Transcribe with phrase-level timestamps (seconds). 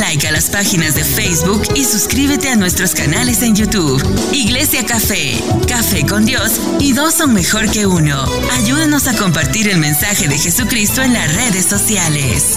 [0.00, 4.02] like a las páginas de Facebook y suscríbete a nuestros canales en YouTube.
[4.32, 5.38] Iglesia Café,
[5.68, 8.24] Café con Dios y dos son mejor que uno.
[8.52, 12.56] Ayúdanos a compartir el mensaje de Jesucristo en las redes sociales.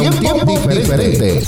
[0.01, 1.43] un tiempo diferente.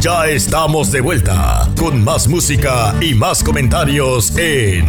[0.00, 4.84] Ya estamos de vuelta con más música y más comentarios en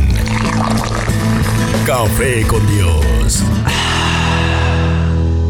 [1.85, 3.43] Café con Dios.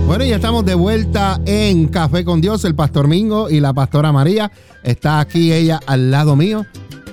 [0.08, 2.64] Bueno, ya estamos de vuelta en Café con Dios.
[2.66, 4.52] El pastor Mingo y la pastora María
[4.84, 6.66] está aquí ella al lado mío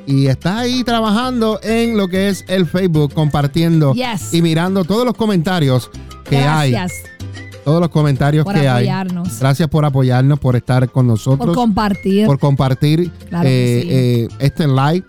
[0.07, 4.33] y está ahí trabajando en lo que es el Facebook, compartiendo Yes.
[4.33, 5.91] y mirando todos los comentarios
[6.27, 7.57] que Gracias hay.
[7.65, 9.29] Todos los comentarios por que apoyarnos.
[9.29, 9.39] hay.
[9.41, 11.47] Gracias por apoyarnos, por estar con nosotros.
[11.49, 12.27] Por compartir.
[12.27, 13.89] por compartir Claro eh, sí.
[13.91, 15.05] eh, este live.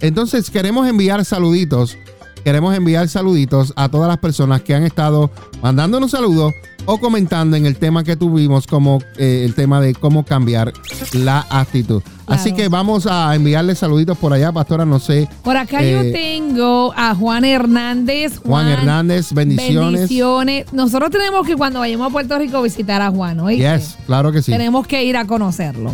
[0.00, 1.96] Entonces queremos enviar saluditos.
[2.44, 5.30] Queremos enviar saluditos a todas las personas que han estado
[5.62, 6.52] mandándonos saludos
[6.86, 10.72] o comentando en el tema que tuvimos, como eh, el tema de cómo cambiar
[11.12, 12.02] la actitud.
[12.26, 14.84] Así que vamos a enviarle saluditos por allá, pastora.
[14.84, 18.38] No sé, Por acá Eh, yo tengo a Juan Hernández.
[18.38, 20.00] Juan Hernández, bendiciones.
[20.00, 20.72] Bendiciones.
[20.72, 23.64] Nosotros tenemos que cuando vayamos a Puerto Rico visitar a Juan, ¿oíste?
[23.78, 24.52] Yes, claro que sí.
[24.52, 25.92] Tenemos que ir a conocerlo.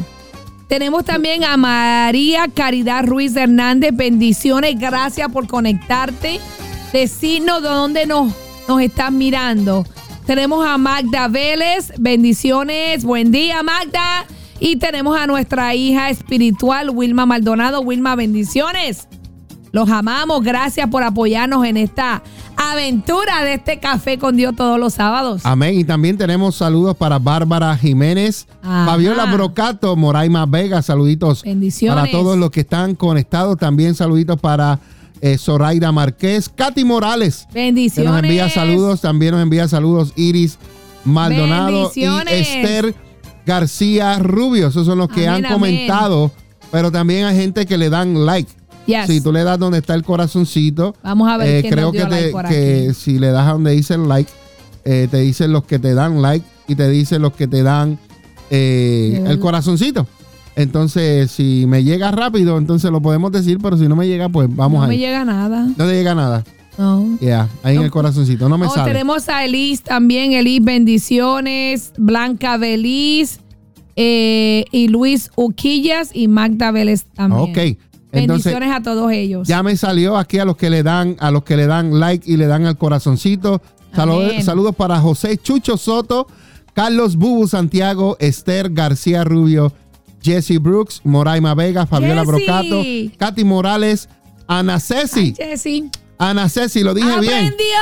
[0.69, 3.91] Tenemos también a María Caridad Ruiz Hernández.
[3.95, 4.79] Bendiciones.
[4.79, 6.41] Gracias por conectarte.
[6.93, 8.35] Decirnos de dónde nos,
[8.67, 9.87] nos estás mirando.
[10.27, 11.93] Tenemos a Magda Vélez.
[11.99, 13.05] Bendiciones.
[13.05, 14.27] Buen día, Magda.
[14.59, 17.81] Y tenemos a nuestra hija espiritual, Wilma Maldonado.
[17.83, 19.07] Wilma, bendiciones.
[19.71, 20.43] Los amamos.
[20.43, 22.25] Gracias por apoyarnos en esta
[22.57, 25.43] aventura de este café con Dios todos los sábados.
[25.45, 25.79] Amén.
[25.79, 28.87] Y también tenemos saludos para Bárbara Jiménez, Ajá.
[28.87, 31.99] Fabiola Brocato, Moraima Vega, saluditos Bendiciones.
[32.01, 33.59] para todos los que están conectados.
[33.59, 34.79] También saluditos para
[35.21, 38.13] eh, Zoraida Márquez, Katy Morales, que Bendiciones.
[38.13, 39.01] nos envía saludos.
[39.01, 40.59] También nos envía saludos Iris
[41.05, 42.05] Maldonado y.
[42.29, 42.95] Esther
[43.47, 44.69] García Rubio.
[44.69, 45.55] Esos son los que Amén, han amén.
[45.87, 46.33] comentado.
[46.73, 48.51] Pero también hay gente que le dan like.
[48.87, 49.07] Yes.
[49.09, 52.27] Si tú le das donde está el corazoncito, Vamos a ver eh, creo que, like
[52.27, 54.31] te- por que si le das a donde dice el like,
[54.85, 57.99] eh, te dicen los que te dan like y te dicen los que te dan
[58.51, 60.07] eh, El- corazoncito.
[60.55, 64.49] Entonces, si me llega rápido, entonces lo podemos decir, pero si no me llega, pues
[64.55, 65.65] vamos no me llega nada.
[65.77, 66.45] No te llega nada.
[66.79, 67.19] No.
[67.21, 68.49] Ya, ahí en el corazoncito.
[68.49, 68.93] No me Oh, sale.
[68.93, 73.41] tenemos a Elis también, Elis Bendiciones, Blanca Beliz,
[73.97, 77.51] eh, y Luis Uquillas y Magda Vélez también.
[77.51, 77.79] Ok.
[78.17, 79.47] Entonces, Bendiciones a todos ellos.
[79.47, 82.31] ya me salió aquí a los que le dan, a los que le dan like
[82.31, 83.61] y le dan al corazoncito.
[83.95, 86.27] Saludos, saludos para José Chucho Soto,
[86.75, 89.73] Carlos Bubu Santiago, Esther García Rubio,
[90.23, 92.25] Jesse Brooks, Moraima Vega, Fabiola.
[92.25, 92.83] Brocato,
[93.17, 94.09] Katy Morales,
[94.47, 95.35] Ana Ceci.
[95.35, 95.91] Jessy.
[96.19, 97.33] Ana Ceci, lo dije bien.
[97.33, 97.77] Aprendió,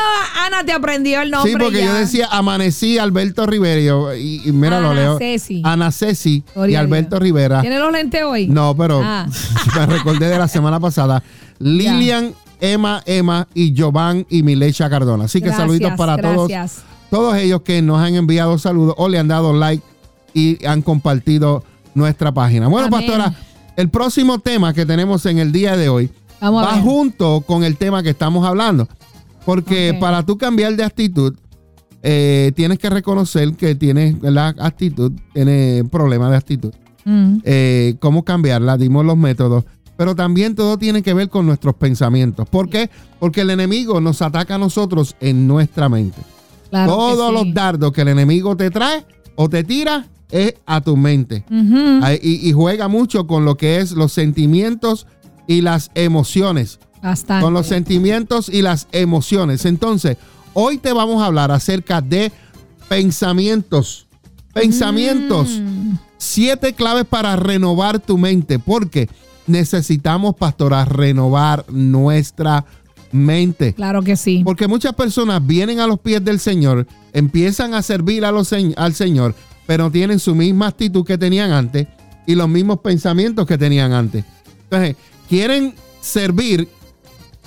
[0.45, 1.87] Ana te aprendió el nombre Sí, porque ya.
[1.87, 5.19] yo decía amanecí Alberto Rivera y, mira lo Ana leo.
[5.19, 5.63] Ceci.
[5.65, 7.19] Ana Ceci y Alberto.
[7.21, 7.61] Rivera.
[7.61, 8.49] ¿Tiene los lentes hoy?
[8.49, 9.27] No, pero Ah.
[9.77, 11.23] me recordé de la semana pasada.
[11.61, 15.25] Lilian, Emma, Emma y Jovan y Milecha Cardona.
[15.27, 16.83] Así que Gracias, saluditos para todos, gracias.
[17.11, 19.83] todos ellos que nos han enviado saludos o le han dado like
[20.33, 21.63] y han compartido
[21.95, 22.67] nuestra página.
[22.67, 23.07] Bueno, Amén.
[23.07, 23.35] pastora,
[23.77, 26.11] el próximo tema que tenemos en el día de hoy
[26.51, 28.89] Vamos va junto con el tema que estamos hablando.
[29.45, 31.35] Porque para tú cambiar de actitud,
[32.03, 36.73] eh, tienes que reconocer que tienes la actitud, tienes problemas de actitud
[37.07, 37.41] Mm.
[37.45, 39.65] eh, cómo cambiarla, dimos los métodos,
[39.97, 42.49] pero también todo tiene que ver con nuestros pensamientos.
[42.49, 42.89] ¿Por qué?
[43.21, 46.17] Porque el enemigo nos ataca a nosotros en nuestra mente.
[46.71, 47.35] Claro Todos sí.
[47.45, 49.05] los dardos que el enemigo te trae
[49.37, 51.45] o te tira es a tu mente.
[52.23, 55.07] Y, y juega mucho con lo que es los sentimientos
[55.47, 56.79] y las emociones.
[57.03, 57.45] Bastante.
[57.45, 59.65] Con los sentimientos y las emociones.
[59.67, 60.17] Entonces,
[60.55, 62.33] hoy te vamos a hablar acerca de
[62.89, 64.07] pensamientos.
[64.53, 65.61] Pensamientos.
[65.61, 65.97] Mm.
[66.17, 68.59] Siete claves para renovar tu mente.
[68.59, 69.09] Porque
[69.47, 72.65] necesitamos, pastora, renovar nuestra
[73.13, 73.75] mente.
[73.75, 74.43] Claro que sí.
[74.45, 78.95] Porque muchas personas vienen a los pies del Señor, empiezan a servir a los, al
[78.95, 79.35] Señor,
[79.67, 81.87] pero tienen su misma actitud que tenían antes
[82.27, 84.25] y los mismos pensamientos que tenían antes.
[84.65, 84.97] Entonces,
[85.29, 86.69] quieren servir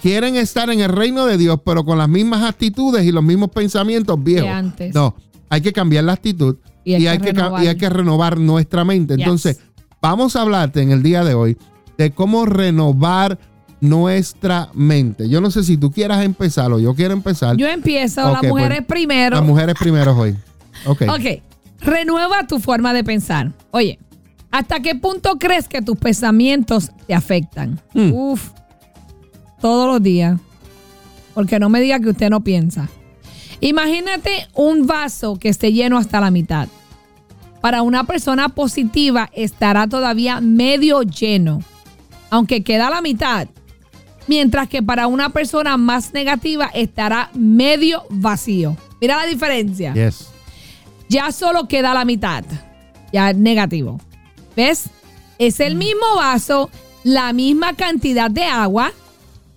[0.02, 3.50] quieren estar en el reino de Dios, pero con las mismas actitudes y los mismos
[3.50, 4.50] pensamientos viejos.
[4.50, 4.94] Antes.
[4.94, 5.16] No,
[5.50, 7.64] hay que cambiar la actitud y hay, que, renovar.
[7.64, 9.16] y hay que renovar nuestra mente.
[9.16, 9.24] Yes.
[9.24, 9.60] Entonces,
[10.02, 11.58] vamos a hablarte en el día de hoy
[11.98, 13.38] de cómo renovar
[13.82, 15.28] nuestra mente.
[15.30, 17.58] Yo no sé si tú quieras empezar o yo quiero empezar.
[17.58, 19.36] Yo empiezo, las mujeres pues, primero.
[19.36, 20.36] Las mujeres primero hoy.
[20.86, 21.04] Ok.
[21.10, 21.42] Ok,
[21.82, 23.54] renueva tu forma de pensar.
[23.72, 24.00] Oye,
[24.52, 27.80] ¿hasta qué punto crees que tus pensamientos te afectan?
[27.94, 28.12] Mm.
[28.14, 28.50] Uf,
[29.62, 30.40] todos los días.
[31.34, 32.90] Porque no me diga que usted no piensa.
[33.60, 36.68] Imagínate un vaso que esté lleno hasta la mitad.
[37.62, 41.60] Para una persona positiva estará todavía medio lleno,
[42.30, 43.48] aunque queda la mitad.
[44.28, 48.76] Mientras que para una persona más negativa estará medio vacío.
[49.00, 50.28] Mira la diferencia Yes.
[51.10, 52.44] ya solo queda la mitad.
[53.14, 54.00] Ya negativo.
[54.58, 54.90] ¿Ves?
[55.38, 56.72] Es el mismo vaso,
[57.04, 58.92] la misma cantidad de agua,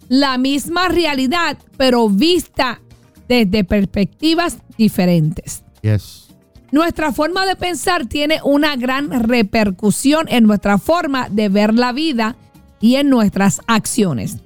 [0.08, 2.82] la misma realidad, pero vista
[3.26, 5.64] desde perspectivas diferentes.
[5.80, 6.28] Yes.
[6.70, 12.36] Nuestra forma de pensar tiene una gran repercusión en nuestra forma de ver la vida
[12.78, 14.36] y en nuestras acciones.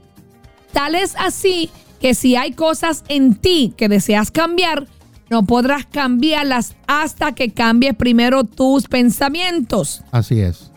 [0.73, 1.69] Tal es así
[2.01, 4.87] que si hay cosas en ti que deseas cambiar,
[5.31, 10.03] no podrás cambiarlas hasta que cambies primero tus pensamientos.
[10.12, 10.71] Así es.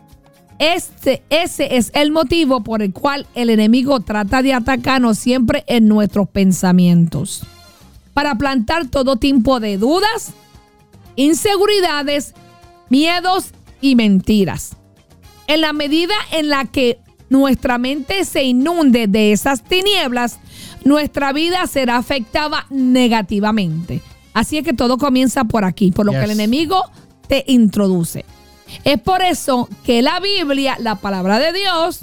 [0.59, 5.87] Este, ese es el motivo por el cual el enemigo trata de atacarnos siempre en
[5.87, 7.43] nuestros pensamientos.
[8.13, 10.33] Para plantar todo tipo de dudas,
[11.15, 12.33] inseguridades,
[12.89, 13.51] miedos
[13.81, 14.75] y mentiras.
[15.45, 20.39] En la medida en la que nuestra mente se inunde de esas tinieblas,
[20.83, 24.01] nuestra vida será afectada negativamente.
[24.37, 26.83] Así es que todo comienza por aquí, por lo que el enemigo
[27.27, 28.23] te introduce.
[28.83, 32.01] Es por eso que la Biblia, la palabra de Dios,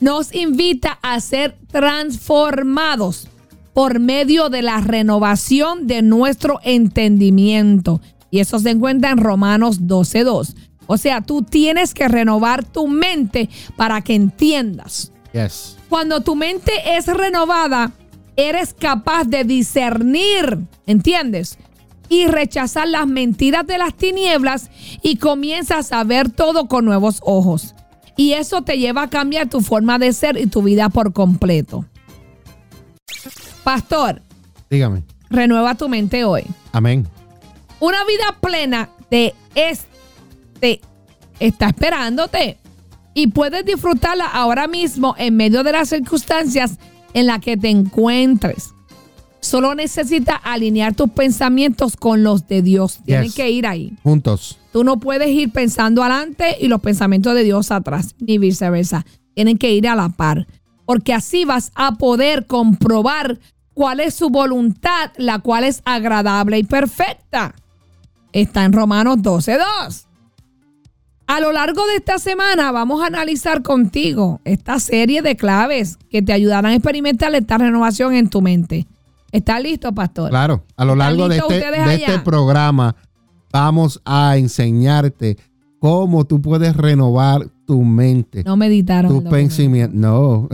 [0.00, 3.28] nos invita a ser transformados
[3.74, 8.00] por medio de la renovación de nuestro entendimiento.
[8.30, 10.54] Y eso se encuentra en Romanos 12.2.
[10.86, 15.12] O sea, tú tienes que renovar tu mente para que entiendas.
[15.34, 15.76] Yes.
[15.90, 17.92] Cuando tu mente es renovada,
[18.36, 21.58] eres capaz de discernir, ¿entiendes?
[22.08, 24.70] Y rechazar las mentiras de las tinieblas
[25.02, 27.74] y comienzas a ver todo con nuevos ojos.
[28.16, 31.86] Y eso te lleva a cambiar tu forma de ser y tu vida por completo.
[33.64, 34.20] Pastor,
[34.70, 35.02] Dígame.
[35.30, 36.44] renueva tu mente hoy.
[36.72, 37.06] Amén.
[37.80, 40.80] Una vida plena de este
[41.40, 42.58] está esperándote
[43.14, 46.78] y puedes disfrutarla ahora mismo en medio de las circunstancias
[47.14, 48.74] en las que te encuentres.
[49.40, 53.00] Solo necesitas alinear tus pensamientos con los de Dios.
[53.04, 53.34] Tienes Yes.
[53.34, 53.92] que ir ahí.
[54.04, 54.58] Juntos.
[54.72, 59.04] Tú no puedes ir pensando adelante y los pensamientos de Dios atrás, ni viceversa.
[59.34, 60.46] Tienen que ir a la par,
[60.86, 63.38] porque así vas a poder comprobar
[63.74, 67.54] cuál es su voluntad, la cual es agradable y perfecta.
[68.32, 70.06] Está en Romanos 12.2.
[71.32, 76.20] A lo largo de esta semana vamos a analizar contigo esta serie de claves que
[76.20, 78.86] te ayudarán a experimentar esta renovación en tu mente.
[79.30, 80.28] ¿Estás listo, pastor?
[80.28, 82.96] Claro, a lo ¿Están largo de este, de este programa
[83.50, 85.38] vamos a enseñarte
[85.78, 89.10] cómo tú puedes renovar tu mente, No meditaron.
[89.10, 89.96] tu pensamiento.
[89.96, 90.50] No,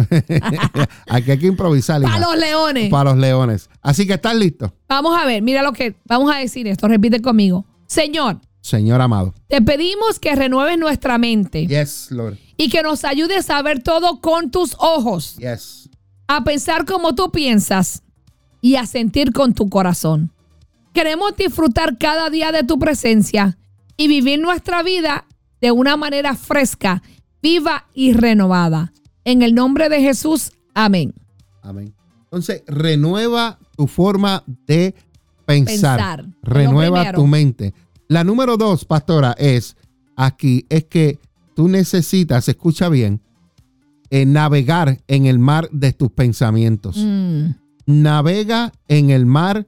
[1.09, 2.01] aquí hay que improvisar.
[2.03, 2.89] Para los leones.
[2.89, 3.69] Para los leones.
[3.83, 7.21] Así que estás listo, Vamos a ver, mira lo que vamos a decir esto, repite
[7.21, 7.67] conmigo.
[7.89, 9.35] Señor, Señor amado.
[9.49, 12.37] te pedimos que renueves nuestra mente Yes, Lord.
[12.57, 15.89] y que nos ayudes a ver todo con tus ojos, Yes.
[16.27, 18.03] a pensar como tú piensas
[18.61, 20.33] y a sentir con tu corazón.
[20.93, 23.57] Queremos disfrutar cada día de tu presencia
[23.97, 25.25] y vivir nuestra vida
[25.61, 27.03] de una manera fresca,
[27.43, 28.93] viva y renovada.
[29.25, 31.15] En el nombre de Jesús, amén.
[31.63, 31.95] Amén.
[32.25, 34.95] Entonces, renueva tu forma de
[35.47, 35.99] pensar.
[35.99, 36.25] Pensar.
[36.43, 37.73] Renueva tu mente.
[38.09, 39.77] La número dos, pastora, es
[40.17, 41.19] aquí, es que
[41.55, 43.21] tú necesitas, escucha bien,
[44.11, 46.97] eh, navegar en el mar de tus pensamientos.
[46.99, 47.51] Mm,
[47.87, 49.67] Navega en el mar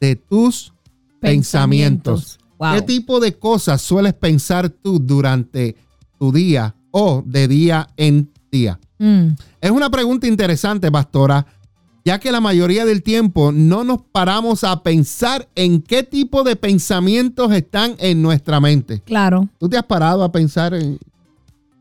[0.00, 0.72] de tus
[1.20, 2.38] pensamientos.
[2.58, 2.74] Wow.
[2.74, 5.76] ¿Qué tipo de cosas sueles pensar tú durante
[6.18, 8.78] tu día o de día en día?
[8.98, 9.28] Mm,
[9.60, 11.44] Es una pregunta interesante, pastora,
[12.06, 16.54] ya que la mayoría del tiempo no nos paramos a pensar en qué tipo de
[16.54, 19.02] pensamientos están en nuestra mente.
[19.04, 19.48] claro.
[19.58, 21.00] ¿Tú te has parado a pensar en...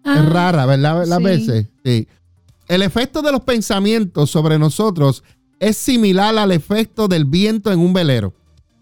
[0.03, 1.05] Ah, es rara, ¿verdad?
[1.05, 1.24] Las sí.
[1.24, 1.65] veces.
[1.84, 2.08] Sí.
[2.67, 5.24] El efecto de los pensamientos sobre nosotros
[5.60, 8.34] es similar al efecto del viento en un velero.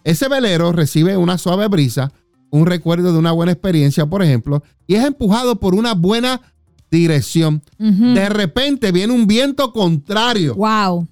[0.05, 2.13] Ese velero recibe una suave brisa,
[2.51, 6.39] un recuerdo de una buena experiencia, por ejemplo, y es empujado por una buena
[6.89, 7.61] dirección.
[7.77, 10.55] De repente viene un viento contrario.
[10.55, 11.09] Wow.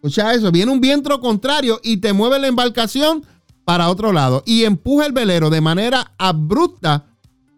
[0.00, 3.22] Escucha eso, viene un viento contrario y te mueve la embarcación
[3.66, 7.04] para otro lado y empuja el velero de manera abrupta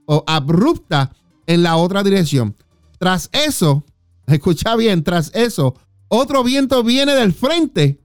[0.07, 1.13] o abrupta
[1.47, 2.57] en la otra dirección.
[2.99, 3.85] Tras eso,
[4.27, 5.77] escucha bien, tras eso,
[6.09, 8.01] otro viento viene del frente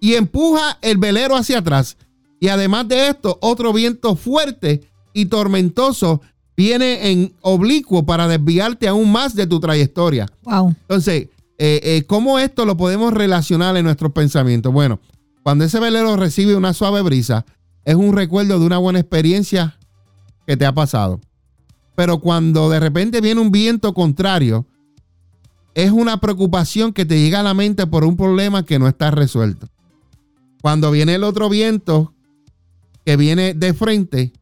[0.00, 1.98] y empuja el velero hacia atrás.
[2.40, 4.80] Y además de esto, otro viento fuerte
[5.12, 6.22] y tormentoso
[6.56, 10.26] viene en oblicuo para desviarte aún más de tu trayectoria.
[10.44, 10.70] Wow.
[10.70, 11.28] Entonces,
[11.64, 14.72] eh, eh, ¿cómo esto lo podemos relacionar en nuestros pensamientos?
[14.72, 14.98] Bueno,
[15.44, 17.46] cuando ese velero recibe una suave brisa,
[17.84, 19.78] es un recuerdo de una buena experiencia
[20.44, 21.20] que te ha pasado.
[21.94, 24.66] Pero cuando de repente viene un viento contrario,
[25.76, 29.12] es una preocupación que te llega a la mente por un problema que no está
[29.12, 29.68] resuelto.
[30.62, 32.12] Cuando viene el otro viento
[33.06, 34.32] que viene de frente,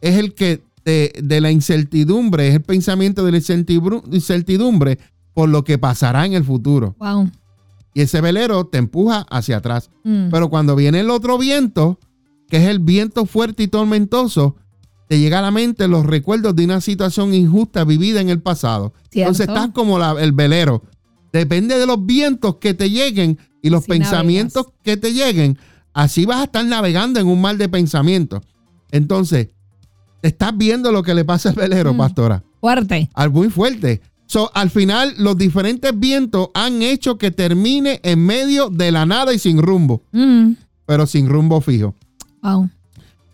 [0.00, 4.98] es el que de, la incertidumbre, es el pensamiento de la incertidumbre
[5.34, 6.94] por lo que pasará en el futuro.
[6.98, 7.30] Wow.
[7.92, 9.90] Y ese velero te empuja hacia atrás.
[10.04, 10.28] Mm.
[10.30, 11.98] Pero cuando viene el otro viento,
[12.48, 14.56] que es el viento fuerte y tormentoso,
[15.08, 18.94] te llega a la mente los recuerdos de una situación injusta vivida en el pasado.
[19.10, 19.30] Cierto.
[19.32, 20.82] Entonces estás como la- el velero.
[21.32, 25.58] Depende de los vientos que te lleguen y los pensamientos que te lleguen.
[25.92, 28.40] Así vas a estar navegando en un mar de pensamientos.
[28.90, 29.48] Entonces,
[30.22, 31.96] estás viendo lo que le pasa al velero, Mm.
[31.98, 32.44] pastora.
[32.60, 33.10] Fuerte.
[33.14, 34.00] Al muy fuerte.
[34.34, 39.32] So, al final, los diferentes vientos han hecho que termine en medio de la nada
[39.32, 40.54] y sin rumbo, Mm.
[40.86, 41.94] pero sin rumbo fijo.
[42.42, 42.68] Wow.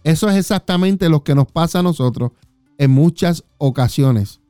[0.05, 2.33] Eso es exactamente lo que nos pasa a nosotros
[2.77, 4.41] en muchas ocasiones.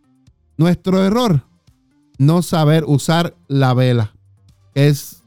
[0.56, 1.44] Nuestro error,
[2.18, 4.12] no saber usar la vela,
[4.74, 5.22] que es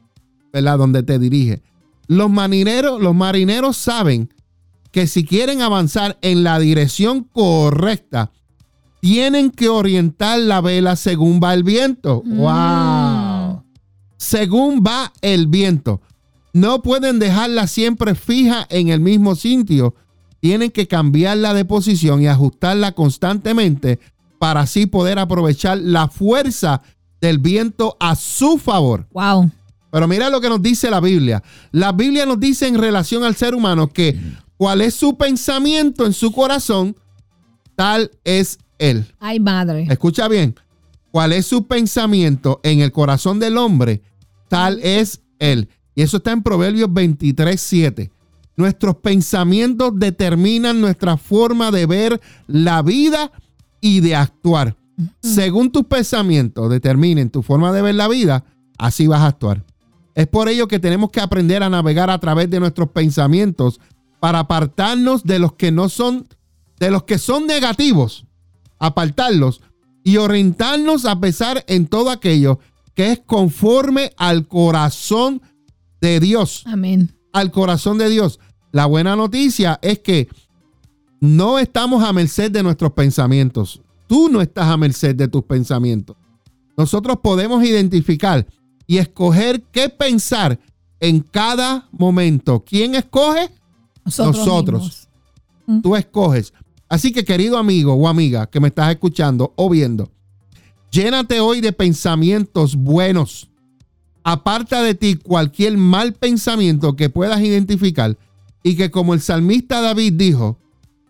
[0.52, 0.76] ¿verdad?
[0.76, 1.62] donde te dirige.
[2.06, 4.28] Los marineros, los marineros saben
[4.92, 8.30] que si quieren avanzar en la dirección correcta,
[9.04, 12.22] tienen que orientar la vela según va el viento.
[12.24, 13.62] ¡Wow!
[14.16, 16.00] Según va el viento.
[16.54, 19.94] No pueden dejarla siempre fija en el mismo sitio.
[20.40, 24.00] Tienen que cambiarla de posición y ajustarla constantemente
[24.38, 26.80] para así poder aprovechar la fuerza
[27.20, 29.06] del viento a su favor.
[29.12, 29.50] Wow.
[29.90, 31.42] Pero mira lo que nos dice la Biblia.
[31.72, 34.18] La Biblia nos dice en relación al ser humano que
[34.56, 36.96] cuál es su pensamiento en su corazón,
[37.76, 39.06] tal es él.
[39.20, 39.86] Ay, madre.
[39.90, 40.54] Escucha bien.
[41.14, 44.02] ¿Cuál es su pensamiento en el corazón del hombre?
[44.48, 45.68] Tal es él.
[45.94, 48.10] Y eso está en Proverbios 23, 7.
[48.56, 53.30] Nuestros pensamientos determinan nuestra forma de ver la vida
[53.80, 54.76] y de actuar.
[55.20, 58.44] Según tus pensamientos determinen tu forma de ver la vida,
[58.78, 59.64] así vas a actuar.
[60.16, 63.80] Es por ello que tenemos que aprender a navegar a través de nuestros pensamientos
[64.18, 66.26] para apartarnos de los que no son,
[66.78, 68.23] de los que son negativos
[68.86, 69.60] apartarlos
[70.02, 72.58] y orientarnos a pesar en todo aquello
[72.94, 75.42] que es conforme al corazón
[76.00, 77.10] de Dios, Amén.
[77.32, 78.38] al corazón de Dios.
[78.72, 80.28] La buena noticia es que
[81.20, 83.80] no estamos a merced de nuestros pensamientos.
[84.06, 86.16] Tú no estás a merced de tus pensamientos.
[86.76, 88.46] Nosotros podemos identificar
[88.86, 90.58] y escoger qué pensar
[91.00, 92.62] en cada momento.
[92.64, 93.50] ¿Quién escoge?
[94.04, 94.36] Nosotros.
[94.38, 95.08] Nosotros.
[95.66, 95.82] mismos.
[95.82, 96.52] Tú escoges.
[96.94, 100.12] Así que querido amigo o amiga que me estás escuchando o viendo,
[100.92, 103.50] llénate hoy de pensamientos buenos.
[104.22, 108.16] Aparta de ti cualquier mal pensamiento que puedas identificar
[108.62, 110.56] y que como el salmista David dijo,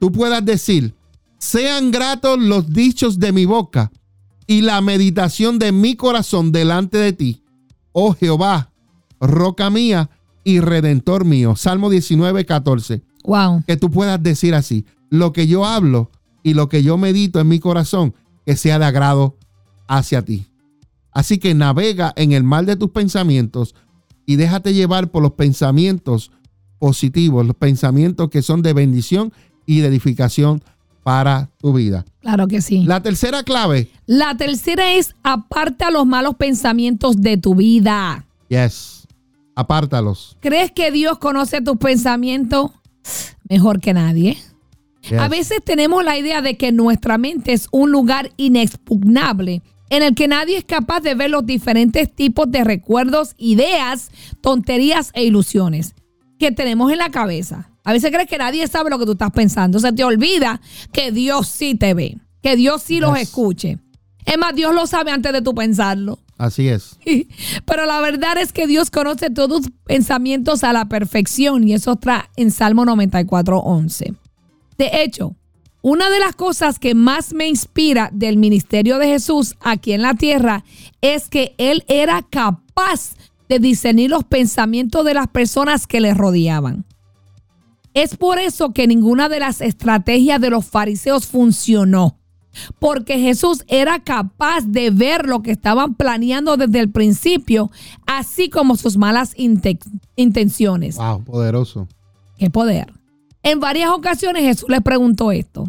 [0.00, 0.94] tú puedas decir,
[1.36, 3.92] sean gratos los dichos de mi boca
[4.46, 7.42] y la meditación de mi corazón delante de ti,
[7.92, 8.72] oh Jehová,
[9.20, 10.08] roca mía
[10.44, 11.56] y redentor mío.
[11.56, 13.62] Salmo 19, 14 Wow.
[13.66, 16.10] que tú puedas decir así, lo que yo hablo
[16.42, 18.14] y lo que yo medito en mi corazón,
[18.44, 19.36] que sea de agrado
[19.88, 20.46] hacia ti.
[21.12, 23.74] Así que navega en el mal de tus pensamientos
[24.26, 26.30] y déjate llevar por los pensamientos
[26.78, 29.32] positivos, los pensamientos que son de bendición
[29.64, 30.62] y de edificación
[31.02, 32.04] para tu vida.
[32.20, 32.84] Claro que sí.
[32.84, 38.26] La tercera clave, La tercera es aparta los malos pensamientos de tu vida.
[38.48, 39.06] yes,
[39.54, 40.36] apártalos.
[40.40, 42.70] ¿Crees que Dios conoce tus pensamientos
[43.48, 44.38] mejor que nadie?
[45.02, 45.20] Yes.
[45.20, 50.14] A veces tenemos la idea de que nuestra mente es un lugar inexpugnable en el
[50.14, 55.94] que nadie es capaz de ver los diferentes tipos de recuerdos, ideas, tonterías e ilusiones
[56.38, 57.70] que tenemos en la cabeza.
[57.84, 59.78] A veces crees que nadie sabe lo que tú estás pensando.
[59.78, 60.60] Se te olvida
[60.92, 63.78] que Dios sí te ve, que Dios sí los escuche.
[64.24, 66.18] Es más, Dios lo sabe antes de tú pensarlo.
[66.36, 66.98] Así es.
[67.64, 71.92] Pero la verdad es que Dios conoce todos tus pensamientos a la perfección y eso
[71.92, 74.14] está en Salmo 94, 11.
[74.78, 75.36] De hecho,
[75.86, 80.14] Una de las cosas que más me inspira del ministerio de Jesús aquí en la
[80.14, 80.64] tierra
[81.02, 83.16] es que él era capaz
[83.50, 86.86] de discernir los pensamientos de las personas que le rodeaban.
[87.92, 92.18] Es por eso que ninguna de las estrategias de los fariseos funcionó.
[92.78, 97.70] Porque Jesús era capaz de ver lo que estaban planeando desde el principio,
[98.06, 100.96] así como sus malas intenciones.
[100.96, 101.88] Wow, poderoso.
[102.38, 102.92] Qué poder.
[103.42, 105.68] En varias ocasiones Jesús le preguntó esto.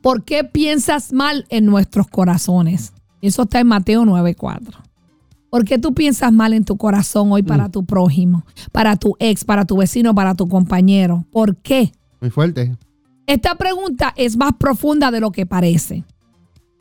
[0.00, 2.92] ¿Por qué piensas mal en nuestros corazones?
[3.20, 4.84] Eso está en Mateo 9:4.
[5.50, 7.70] ¿Por qué tú piensas mal en tu corazón hoy para mm.
[7.70, 11.24] tu prójimo, para tu ex, para tu vecino, para tu compañero?
[11.30, 11.92] ¿Por qué?
[12.20, 12.76] Muy fuerte.
[13.26, 16.04] Esta pregunta es más profunda de lo que parece.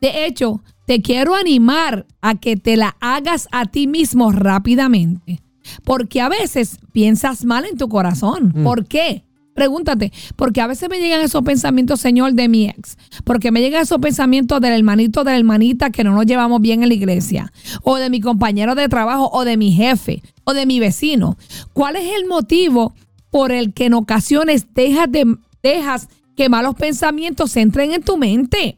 [0.01, 5.41] De hecho, te quiero animar a que te la hagas a ti mismo rápidamente.
[5.85, 8.51] Porque a veces piensas mal en tu corazón.
[8.53, 8.63] Mm.
[8.63, 9.23] ¿Por qué?
[9.53, 13.83] Pregúntate, porque a veces me llegan esos pensamientos, Señor, de mi ex, porque me llegan
[13.83, 17.53] esos pensamientos del hermanito, de la hermanita que no nos llevamos bien en la iglesia,
[17.83, 21.37] o de mi compañero de trabajo, o de mi jefe, o de mi vecino.
[21.73, 22.95] ¿Cuál es el motivo
[23.29, 28.77] por el que en ocasiones dejas, de, dejas que malos pensamientos entren en tu mente?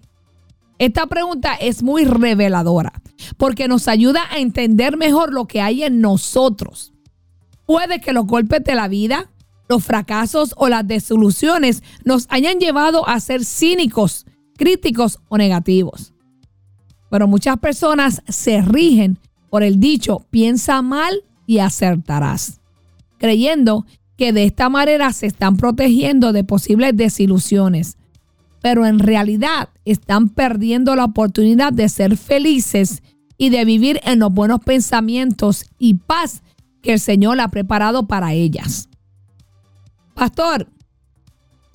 [0.78, 3.02] Esta pregunta es muy reveladora
[3.38, 6.94] porque nos ayuda a entender mejor lo que hay en nosotros.
[7.66, 9.32] Puede que los golpes de la vida,
[9.68, 14.26] los fracasos o las desilusiones nos hayan llevado a ser cínicos,
[14.58, 16.14] críticos o negativos.
[17.10, 19.18] Pero muchas personas se rigen
[19.50, 22.60] por el dicho piensa mal y acertarás,
[23.18, 23.86] creyendo
[24.18, 27.98] que de esta manera se están protegiendo de posibles desilusiones,
[28.62, 33.04] pero en realidad están perdiendo la oportunidad de ser felices
[33.38, 36.42] y de vivir en los buenos pensamientos y paz
[36.82, 38.90] que el Señor ha preparado para ellas.
[40.14, 40.68] Pastor,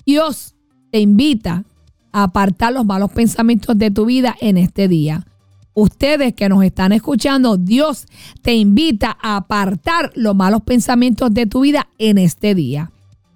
[0.05, 0.55] Dios
[0.91, 1.63] te invita
[2.11, 5.25] a apartar los malos pensamientos de tu vida en este día.
[5.73, 8.05] Ustedes que nos están escuchando, Dios
[8.41, 12.91] te invita a apartar los malos pensamientos de tu vida en este día.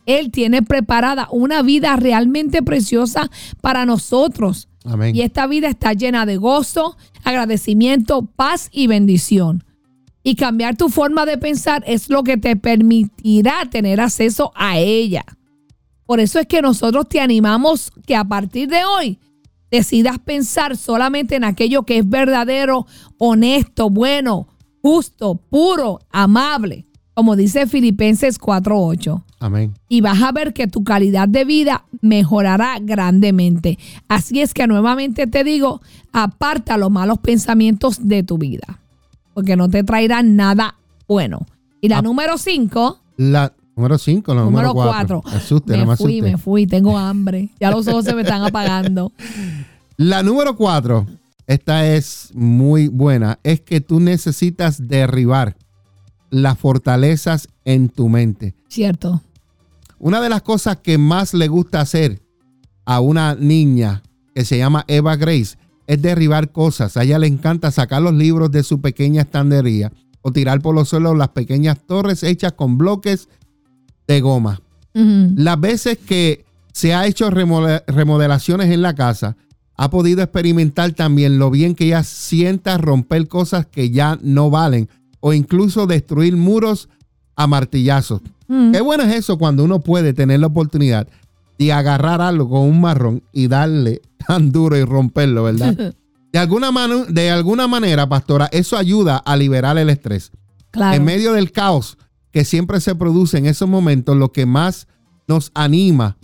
[0.05, 3.29] Él tiene preparada una vida realmente preciosa
[3.61, 4.67] para nosotros.
[5.13, 9.63] Y esta vida está llena de gozo, agradecimiento, paz y bendición.
[10.21, 15.23] Y cambiar tu forma de pensar es lo que te permitirá tener acceso a ella.
[16.05, 19.19] Por eso es que nosotros te animamos que a partir de hoy
[19.75, 24.47] decidas pensar solamente en aquello que es verdadero, honesto, bueno,
[24.81, 29.23] justo, puro, amable, como dice Filipenses 4.8.
[29.39, 29.73] Amén.
[29.89, 33.77] Y vas a ver que tu calidad de vida mejorará grandemente.
[34.07, 38.79] Así es que nuevamente te digo, aparta los malos pensamientos de tu vida
[39.35, 40.75] porque no te traerán nada
[41.07, 41.45] bueno.
[41.81, 42.01] Y la ah.
[42.01, 42.99] número 5.
[43.17, 45.23] La número 5, la número 4.
[45.67, 47.49] Me fui, me fui, tengo hambre.
[47.59, 49.11] Ya los ojos se me están apagando.
[49.97, 51.07] La número 4,
[51.47, 55.55] esta es muy buena, es que tú necesitas derribar
[56.29, 58.55] las fortalezas en tu mente.
[58.67, 59.21] Cierto.
[59.97, 62.21] Una de las cosas que más le gusta hacer
[62.83, 65.57] a una niña que se llama Eva Grace
[65.87, 66.97] es derribar cosas.
[66.97, 70.89] A ella le encanta sacar los libros de su pequeña estandería o tirar por los
[70.89, 73.29] suelos las pequeñas torres hechas con bloques
[74.07, 74.61] de goma.
[74.93, 79.35] Las veces que se ha hecho remodelaciones en la casa,
[79.77, 84.89] ha podido experimentar también lo bien que ella sienta romper cosas que ya no valen
[85.19, 86.89] o incluso destruir muros
[87.35, 88.21] a martillazos.
[88.47, 91.07] Qué bueno es eso cuando uno puede tener la oportunidad
[91.57, 95.95] de agarrar algo con un marrón y darle tan duro y romperlo, ¿verdad?
[96.31, 96.69] De alguna,
[97.07, 100.33] de alguna manera, pastora, eso ayuda a liberar el estrés.
[100.69, 100.97] Claro.
[100.97, 101.97] En medio del caos
[102.35, 104.89] que siempre se produce en esos momentos, lo que más
[105.25, 106.17] nos anima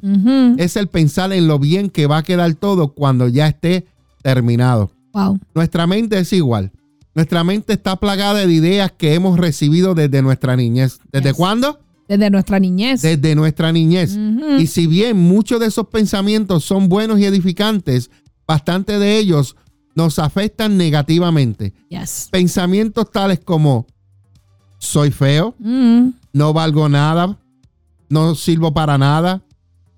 [0.58, 3.86] es el pensar en lo bien que va a quedar todo cuando ya esté
[4.22, 4.92] terminado.
[5.14, 5.40] Wow.
[5.56, 6.74] Nuestra mente es igual.
[7.16, 11.00] Nuestra mente está plagada de ideas que hemos recibido desde nuestra niñez.
[11.14, 11.80] ¿Desde cuándo?
[12.10, 13.02] Desde nuestra niñez.
[13.02, 14.18] Desde nuestra niñez.
[14.60, 18.12] Y si bien muchos de esos pensamientos son buenos y edificantes,
[18.46, 19.56] bastante de ellos
[19.96, 21.74] nos afectan negativamente.
[22.32, 23.88] Pensamientos tales como
[24.82, 27.38] soy feo, no valgo nada,
[28.10, 29.44] no sirvo para nada,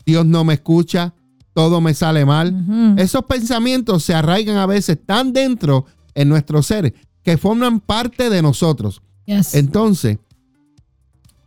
[0.06, 1.14] Dios no me escucha,
[1.54, 2.96] todo me sale mal.
[2.98, 6.94] Esos pensamientos se arraigan a veces tan dentro en nuestro ser
[7.24, 9.02] que forman parte de nosotros.
[9.54, 10.20] Entonces,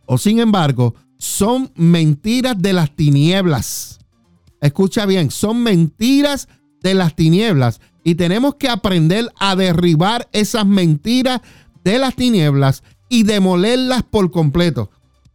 [0.07, 3.99] o sin embargo, son mentiras de las tinieblas.
[4.61, 6.47] Escucha bien, son mentiras
[6.81, 7.81] de las tinieblas.
[8.03, 11.41] Y tenemos que aprender a derribar esas mentiras
[11.83, 14.89] de las tinieblas y demolerlas por completo.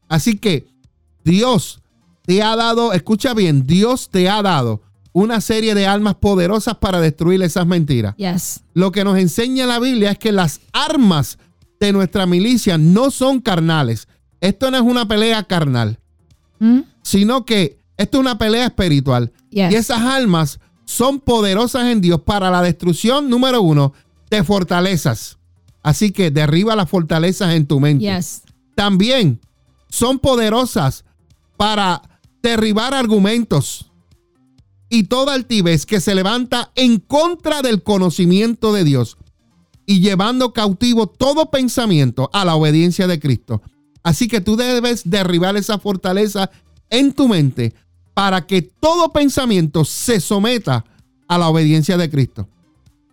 [0.08, 0.66] Así que
[1.24, 1.80] Dios
[2.24, 4.82] te ha dado, escucha bien, Dios te ha dado
[5.12, 8.14] una serie de armas poderosas para destruir esas mentiras.
[8.16, 8.60] Yes.
[8.74, 11.38] Lo que nos enseña la Biblia es que las armas
[11.80, 14.08] de nuestra milicia no son carnales.
[14.40, 15.98] Esto no es una pelea carnal,
[16.58, 16.80] Mm?
[17.02, 19.32] sino que esto es una pelea espiritual.
[19.50, 19.72] Yes.
[19.72, 23.92] Y esas armas son poderosas en Dios para la destrucción, número uno,
[24.30, 25.38] de fortalezas.
[25.82, 28.04] Así que derriba las fortalezas en tu mente.
[28.04, 28.42] Yes.
[28.74, 29.40] También
[29.88, 31.04] son poderosas
[31.56, 32.02] para
[32.42, 33.90] derribar argumentos
[34.88, 39.16] y toda altivez que se levanta en contra del conocimiento de Dios
[39.86, 43.62] y llevando cautivo todo pensamiento a la obediencia de Cristo.
[44.02, 46.50] Así que tú debes derribar esa fortaleza
[46.90, 47.74] en tu mente
[48.14, 50.84] para que todo pensamiento se someta
[51.28, 52.48] a la obediencia de Cristo.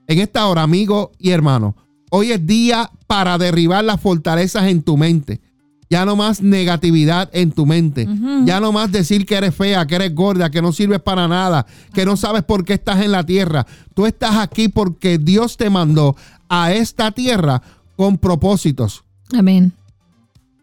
[0.07, 1.75] En esta hora, amigo y hermano,
[2.09, 5.41] hoy es día para derribar las fortalezas en tu mente.
[5.89, 8.07] Ya no más negatividad en tu mente.
[8.45, 11.65] Ya no más decir que eres fea, que eres gorda, que no sirves para nada,
[11.93, 13.65] que no sabes por qué estás en la tierra.
[13.95, 16.15] Tú estás aquí porque Dios te mandó
[16.47, 17.63] a esta tierra
[17.95, 19.03] con propósitos.
[19.33, 19.73] Amén.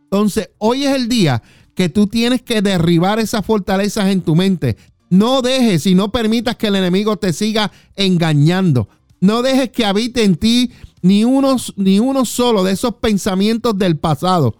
[0.05, 1.43] Entonces, hoy es el día
[1.75, 4.77] que tú tienes que derribar esas fortalezas en tu mente.
[5.11, 8.89] No dejes y no permitas que el enemigo te siga engañando.
[9.21, 10.71] No dejes que habite en ti
[11.07, 14.57] ni uno, ni uno solo de esos pensamientos del pasado.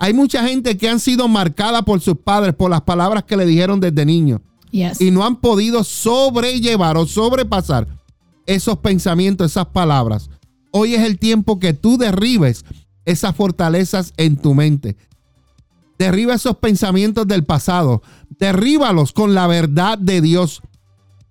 [0.00, 3.46] Hay mucha gente que han sido marcada por sus padres, por las palabras que le
[3.46, 4.40] dijeron desde niño
[4.72, 5.00] Yes.
[5.00, 7.86] y no han podido sobrellevar o sobrepasar
[8.46, 10.30] esos pensamientos, esas palabras.
[10.72, 12.64] Hoy es el tiempo que tú derribes
[13.04, 14.96] esas fortalezas en tu mente.
[15.98, 18.02] Derriba esos pensamientos del pasado.
[18.38, 20.62] Derríbalos con la verdad de Dios.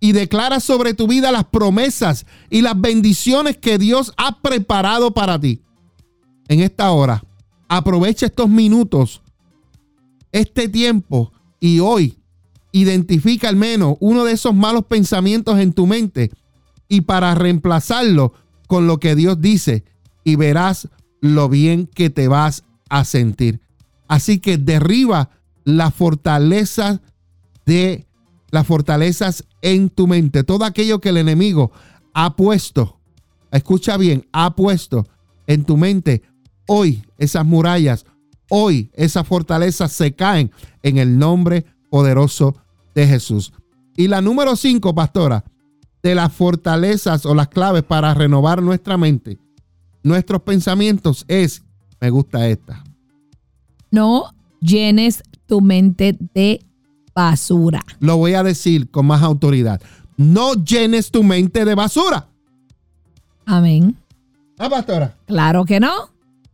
[0.02, 5.40] Y declara sobre tu vida las promesas y las bendiciones que Dios ha preparado para
[5.40, 5.62] ti.
[6.50, 7.24] En esta hora,
[7.70, 9.22] aprovecha estos minutos,
[10.34, 12.18] este tiempo y hoy
[12.74, 16.32] identifica al menos uno de esos malos pensamientos en tu mente
[16.90, 18.34] y para reemplazarlo
[18.68, 19.86] con lo que Dios dice
[20.24, 20.90] y verás
[21.22, 23.62] lo bien que te vas a sentir.
[24.08, 25.30] Así que derriba
[25.64, 27.02] la fortaleza
[27.66, 28.06] de
[28.52, 31.72] las fortalezas en tu mente, todo aquello que el enemigo
[32.14, 33.00] ha puesto,
[33.52, 35.08] escucha bien, ha puesto
[35.48, 36.22] en tu mente,
[36.68, 38.06] hoy esas murallas,
[38.50, 40.52] hoy esas fortalezas se caen
[40.84, 42.56] en el nombre poderoso
[42.94, 43.54] de Jesús.
[43.96, 45.44] Y la número cinco, pastora,
[46.04, 49.38] de las fortalezas o las claves para renovar nuestra mente,
[50.04, 51.64] nuestros pensamientos es,
[52.00, 52.84] me gusta esta,
[53.92, 56.62] No llenes tu mente de
[57.16, 57.84] basura.
[58.00, 59.82] lo voy a decir con más autoridad,
[60.18, 62.28] no llenes tu mente de basura.
[63.46, 63.96] Amén.
[64.58, 65.16] Ah, pastora.
[65.26, 66.10] Claro que no.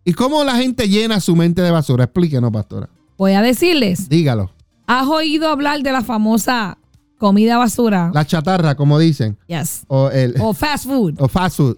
[0.05, 2.05] ¿Y cómo la gente llena su mente de basura?
[2.05, 2.89] Explíquenos, pastora.
[3.17, 4.07] Voy a decirles.
[4.07, 4.51] Dígalo.
[4.85, 6.77] ¿Has oído hablar de la famosa
[7.17, 8.09] comida basura?
[8.13, 9.83] La chatarra, como dicen, Yes.
[9.87, 11.15] o el O fast food.
[11.19, 11.77] o fast food.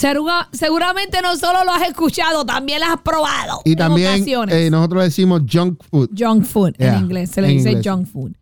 [0.00, 3.60] Segura- seguramente no solo lo has escuchado, también lo has probado.
[3.64, 4.54] Y en también ocasiones.
[4.54, 6.08] eh, nosotros decimos junk food.
[6.18, 7.86] Junk food Yeah, en inglés, se le dice inglés.
[7.86, 8.32] junk food.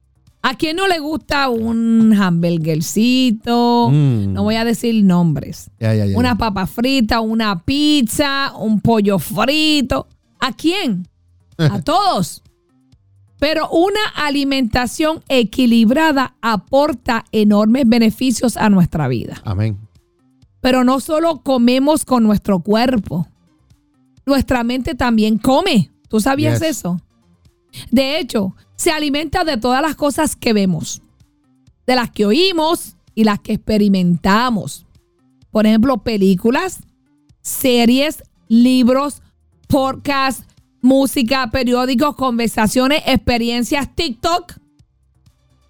[0.40, 3.88] ¿A quién no le gusta un hamburgercito?
[3.90, 4.33] Mm.
[4.35, 5.71] No voy a decir nombres.
[6.14, 10.07] Una papa frita, una pizza, un pollo frito.
[10.40, 11.09] ¿A quién?
[11.59, 12.42] A todos.
[13.40, 19.40] Pero una alimentación equilibrada aporta enormes beneficios a nuestra vida.
[19.44, 19.77] Amén.
[20.68, 23.26] Pero no solo comemos con nuestro cuerpo,
[24.26, 25.90] nuestra mente también come.
[26.11, 26.76] ¿Tú sabías Yes.
[26.76, 27.00] eso?
[27.90, 31.00] De hecho, se alimenta de todas las cosas que vemos,
[31.87, 34.85] de las que oímos y las que experimentamos.
[35.50, 36.81] Por ejemplo, películas,
[37.40, 39.22] series, libros,
[39.68, 40.44] podcasts,
[40.83, 44.52] música, periódicos, conversaciones, experiencias, TikTok,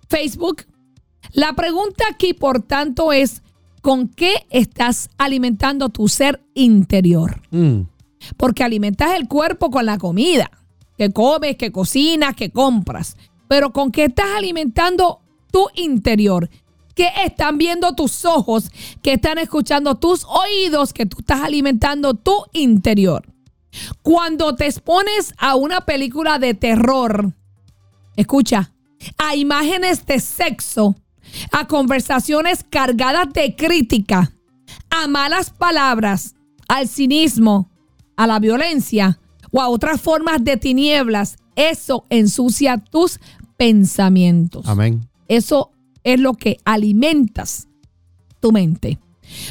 [0.09, 0.65] Facebook.
[1.31, 3.43] La pregunta aquí, por tanto, es,
[3.89, 7.41] ¿con qué estás alimentando tu ser interior?
[7.51, 7.85] Mm.
[8.37, 10.51] Porque alimentas el cuerpo con la comida,
[10.99, 13.17] que comes, que cocinas, que compras.
[13.49, 16.51] Pero ¿con qué estás alimentando tu interior?
[16.95, 18.71] ¿Qué están viendo tus ojos?
[19.01, 20.93] ¿Qué están escuchando tus oídos?
[20.93, 23.25] Que tú estás alimentando tu interior.
[24.03, 27.33] Cuando te expones a una película de terror,
[28.17, 28.71] escucha,
[29.17, 30.95] a imágenes de sexo,
[31.53, 34.33] a conversaciones cargadas de crítica,
[34.91, 36.35] a malas palabras,
[36.69, 37.71] al cinismo,
[38.17, 39.19] a la violencia
[39.51, 43.21] o a otras formas de tinieblas, eso ensucia tus
[43.57, 44.67] pensamientos.
[44.69, 45.09] Amén.
[45.29, 45.73] Eso
[46.05, 47.69] es lo que alimentas
[48.41, 48.99] tu mente.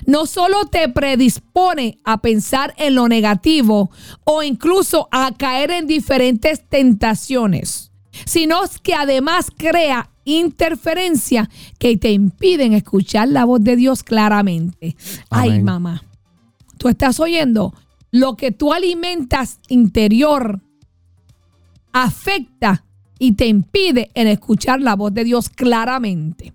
[0.05, 3.91] No solo te predispone a pensar en lo negativo
[4.23, 7.91] o incluso a caer en diferentes tentaciones,
[8.25, 11.47] sino que además crea interferencias
[11.79, 14.95] que te impiden escuchar la voz de Dios claramente.
[15.29, 16.03] Ay, mamá,
[16.77, 17.73] tú estás oyendo
[18.11, 20.61] lo que tú alimentas interior
[21.93, 22.83] afecta
[23.19, 26.53] y te impide en escuchar la voz de Dios claramente.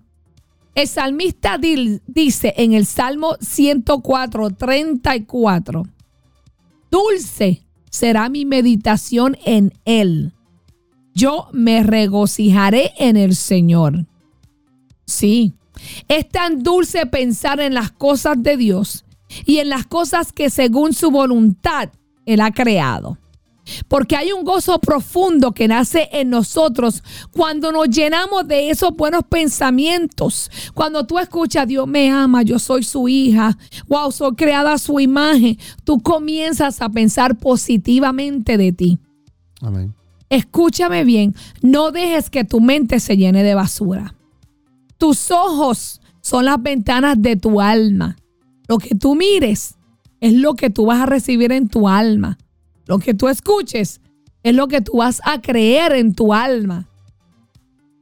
[0.75, 5.83] El salmista dice en el Salmo 104, 34,
[6.89, 10.33] dulce será mi meditación en él.
[11.13, 14.05] Yo me regocijaré en el Señor.
[15.05, 15.53] Sí,
[16.07, 19.05] es tan dulce pensar en las cosas de Dios
[19.45, 21.89] y en las cosas que según su voluntad
[22.25, 23.17] Él ha creado.
[23.87, 29.23] Porque hay un gozo profundo que nace en nosotros cuando nos llenamos de esos buenos
[29.23, 30.51] pensamientos.
[30.73, 34.99] Cuando tú escuchas, Dios me ama, yo soy su hija, wow, soy creada a su
[34.99, 35.57] imagen.
[35.85, 38.99] Tú comienzas a pensar positivamente de ti.
[39.61, 39.93] Amén.
[40.33, 44.15] Escúchame bien, no dejes que tu mente se llene de basura.
[44.97, 48.17] Tus ojos son las ventanas de tu alma.
[48.67, 49.75] Lo que tú mires
[50.21, 52.39] es lo que tú vas a recibir en tu alma.
[52.87, 54.01] Lo que tú escuches
[54.41, 56.87] es lo que tú vas a creer en tu alma.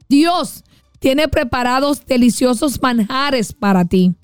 [0.08, 0.64] Dios
[1.00, 4.14] tiene preparados deliciosos manjares para ti.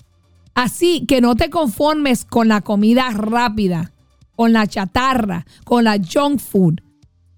[0.55, 3.91] Así que no te conformes con la comida rápida,
[4.35, 6.79] con la chatarra, con la junk food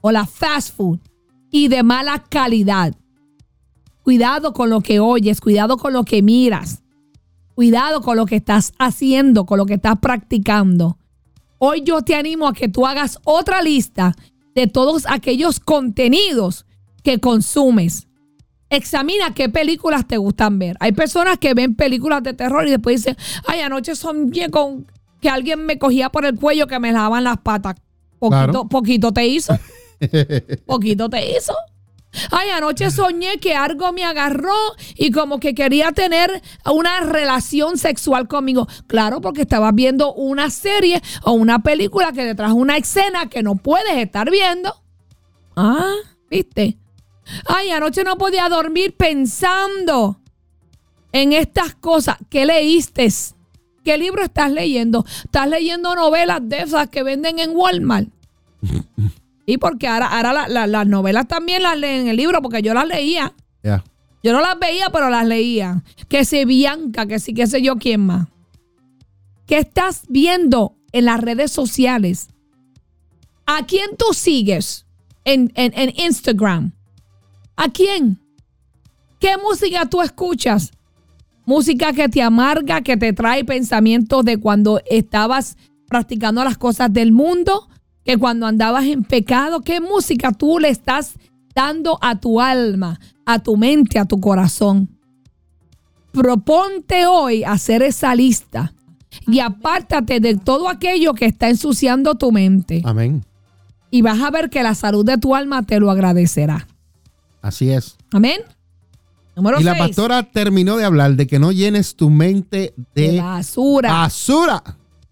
[0.02, 1.00] o la fast food
[1.50, 2.96] y de mala calidad.
[4.04, 6.82] Cuidado con lo que oyes, cuidado con lo que miras,
[7.54, 10.98] cuidado con lo que estás haciendo, con lo que estás practicando.
[11.60, 14.16] Hoy yo te animo a que tú hagas otra lista
[14.56, 16.66] de todos aquellos contenidos
[17.04, 18.08] que consumes.
[18.70, 20.78] Examina qué películas te gustan ver.
[20.80, 24.88] Hay personas que ven películas de terror y después dicen, ay, anoche soñé con
[25.20, 27.76] que alguien me cogía por el cuello que me lavaban las patas.
[28.18, 28.68] Poquito, Claro.
[28.68, 29.54] poquito te hizo.
[30.66, 31.54] Poquito te hizo.
[32.30, 34.56] Ay, anoche soñé que algo me agarró
[34.96, 38.68] y como que quería tener una relación sexual conmigo.
[38.88, 43.44] Claro, porque estabas viendo una serie o una película que te trajo una escena que
[43.44, 44.76] no puedes estar viendo.
[45.56, 45.94] Ah,
[46.30, 46.78] ¿viste?
[47.46, 50.20] Ay, anoche no podía dormir pensando
[51.14, 52.18] en estas cosas.
[52.30, 53.08] ¿Qué leíste?
[53.86, 55.06] ¿Qué libro estás leyendo?
[55.24, 58.10] ¿Estás leyendo novelas de esas que venden en Walmart?
[59.52, 62.62] Y porque ahora, ahora la- la- las novelas también las leen en el libro, porque
[62.62, 63.34] yo las leía.
[63.64, 63.84] Ya.
[64.24, 65.84] Yo no las veía, pero las leía.
[66.08, 68.28] Que si Bianca, que sí, qué sé yo quién más.
[69.48, 72.30] ¿Qué estás viendo en las redes sociales?
[73.46, 74.86] ¿A quién tú sigues
[75.26, 76.72] en, en- en Instagram?
[77.58, 78.20] ¿A quién?
[79.20, 80.72] ¿Qué música tú escuchas?
[81.46, 85.58] Música que te amarga, que te trae pensamientos de cuando estabas
[85.90, 87.68] practicando las cosas del mundo,
[88.04, 91.14] que cuando andabas en pecado, ¿qué música tú le estás
[91.54, 94.90] dando a tu alma, a tu mente, a tu corazón?
[96.12, 98.74] Proponte hoy hacer esa lista
[99.28, 103.24] y apártate de todo aquello que está ensuciando tu mente Amén.
[103.90, 106.68] y vas a ver que la salud de tu alma te lo agradecerá.
[107.42, 107.98] Así es.
[108.12, 108.42] Amén.
[109.36, 113.22] Número y la pastora terminó de hablar de que no llenes tu mente de, de
[113.22, 113.92] basura.
[113.92, 114.62] basura.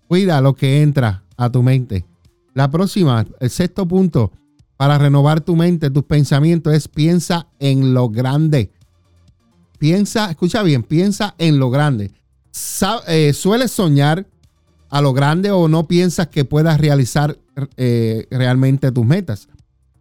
[0.07, 2.05] Cuida lo que entra a tu mente.
[2.53, 4.31] La próxima, el sexto punto
[4.77, 8.71] para renovar tu mente, tus pensamientos es piensa en lo grande.
[9.77, 12.11] Piensa, escucha bien, piensa en lo grande.
[13.07, 14.25] Eh, ¿Sueles soñar
[14.89, 17.37] a lo grande o no piensas que puedas realizar
[17.77, 19.49] eh, realmente tus metas?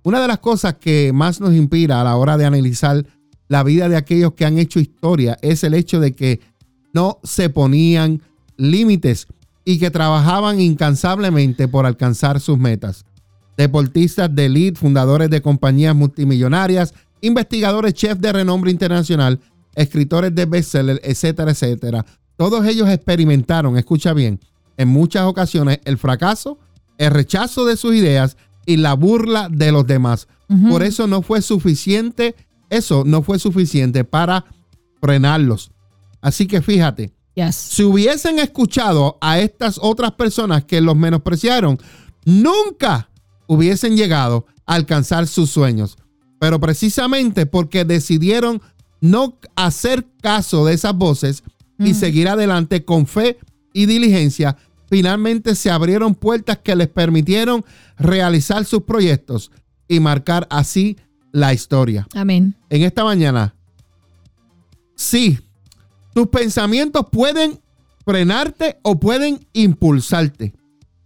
[0.02, 3.04] Una de las cosas que más nos inspira a la hora de analizar
[3.48, 6.40] la vida de aquellos que han hecho historia es el hecho de que
[6.92, 8.22] no se ponían
[8.56, 9.26] límites
[9.68, 13.04] y que trabajaban incansablemente por alcanzar sus metas.
[13.54, 19.40] Deportistas de elite, fundadores de compañías multimillonarias, investigadores, chefs de renombre internacional,
[19.74, 22.06] escritores de bestseller, etcétera, etcétera.
[22.38, 24.40] Todos ellos experimentaron, escucha bien,
[24.78, 26.58] en muchas ocasiones el fracaso,
[26.96, 30.28] el rechazo de sus ideas y la burla de los demás.
[30.70, 32.34] Por eso no fue suficiente,
[32.70, 34.46] eso no fue suficiente para
[35.02, 35.72] frenarlos.
[36.22, 37.54] Así que fíjate, Yes.
[37.54, 41.78] si hubiesen escuchado a estas otras personas que los menospreciaron,
[42.24, 43.08] nunca
[43.46, 45.96] hubiesen llegado a alcanzar sus sueños.
[46.40, 48.60] Pero precisamente porque decidieron
[49.00, 51.44] no hacer caso de esas voces
[51.78, 53.38] y seguir adelante con fe
[53.72, 54.56] y diligencia,
[54.90, 57.64] finalmente se abrieron puertas que les permitieron
[57.96, 59.52] realizar sus proyectos
[59.86, 60.96] y marcar así
[61.30, 62.56] la historia Amén.
[62.68, 63.54] en esta mañana.
[64.96, 65.38] Sí,
[66.18, 67.60] tus pensamientos pueden
[68.04, 70.52] frenarte o pueden impulsarte.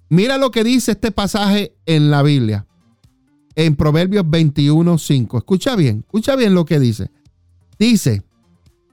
[0.09, 2.66] Mira lo que dice este pasaje en la Biblia,
[3.55, 5.37] en Proverbios 21, 5.
[5.37, 7.11] Escucha bien, escucha bien lo que dice.
[7.79, 8.22] Dice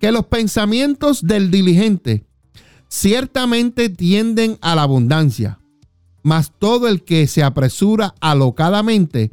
[0.01, 2.25] que los pensamientos del diligente
[2.89, 5.62] ciertamente tienden a la abundancia,
[6.21, 9.32] mas todo el que se apresura alocadamente,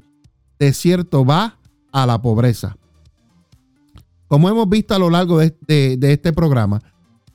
[0.61, 1.59] de cierto va
[1.90, 2.77] a la pobreza.
[4.29, 6.83] Como hemos visto a lo largo de, de este programa,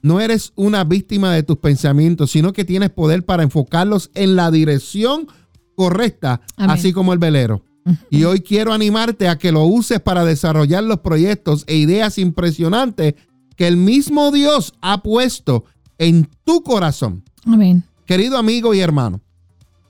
[0.01, 4.49] no eres una víctima de tus pensamientos, sino que tienes poder para enfocarlos en la
[4.51, 5.27] dirección
[5.75, 6.71] correcta, Amén.
[6.71, 7.63] así como el velero.
[8.11, 13.15] Y hoy quiero animarte a que lo uses para desarrollar los proyectos e ideas impresionantes
[13.55, 15.65] que el mismo Dios ha puesto
[15.97, 17.23] en tu corazón.
[17.45, 17.83] Amén.
[18.05, 19.21] Querido amigo y hermano,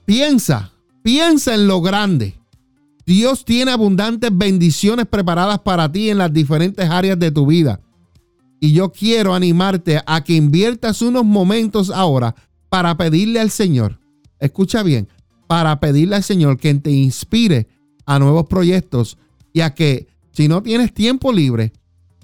[0.06, 2.38] piensa, piensa en lo grande.
[3.04, 7.80] Dios tiene abundantes bendiciones preparadas para ti en las diferentes áreas de tu vida.
[8.60, 12.34] Y yo quiero animarte a que inviertas unos momentos ahora
[12.68, 13.98] para pedirle al Señor,
[14.38, 15.08] escucha bien,
[15.48, 17.66] para pedirle al Señor que te inspire
[18.06, 19.18] a nuevos proyectos
[19.52, 21.72] y a que si no tienes tiempo libre,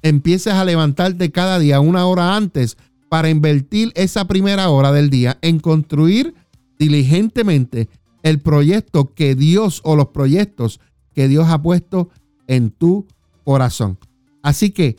[0.02, 2.76] empieces a levantarte cada día una hora antes
[3.08, 6.34] para invertir esa primera hora del día en construir
[6.78, 7.88] diligentemente
[8.28, 10.80] el proyecto que Dios o los proyectos
[11.14, 12.10] que Dios ha puesto
[12.46, 13.06] en tu
[13.44, 13.98] corazón.
[14.42, 14.96] Así que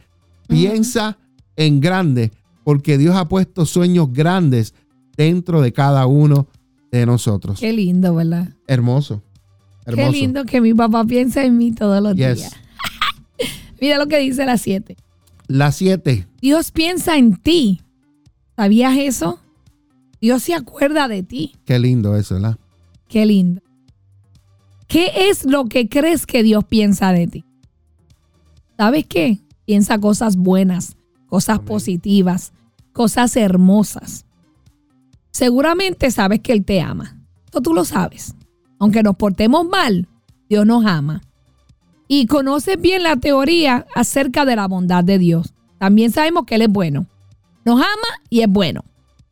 [0.48, 1.18] piensa
[1.56, 2.32] en grande
[2.64, 4.74] porque Dios ha puesto sueños grandes
[5.16, 6.48] dentro de cada uno
[6.92, 7.60] de nosotros.
[7.60, 8.50] Qué lindo, ¿verdad?
[8.68, 9.22] Hermoso.
[9.86, 10.12] Hermoso.
[10.12, 12.38] Qué lindo que mi papá piense en mí todos los Yes.
[12.38, 12.56] días.
[13.82, 14.98] Mira lo que dice la 7.
[15.48, 16.28] La 7.
[16.42, 17.82] Dios piensa en ti.
[18.56, 19.40] ¿Sabías eso?
[20.22, 21.56] Dios se acuerda de ti.
[21.66, 22.58] Qué lindo eso, ¿verdad?
[23.10, 23.62] Qué lindo.
[24.88, 27.46] ¿Qué es lo que crees que Dios piensa de ti?
[28.78, 29.40] ¿Sabes qué?
[29.66, 30.96] Piensa cosas buenas,
[31.28, 31.68] cosas Amén.
[31.68, 32.54] positivas,
[32.94, 34.26] cosas hermosas.
[35.32, 37.18] Seguramente sabes que Él te ama.
[37.50, 38.36] Eso tú lo sabes.
[38.80, 40.08] Aunque nos portemos mal,
[40.48, 41.22] Dios nos ama.
[42.08, 45.54] Y conoces bien la teoría acerca de la bondad de Dios.
[45.78, 47.08] También sabemos que Él es bueno.
[47.66, 48.84] Nos ama y es bueno.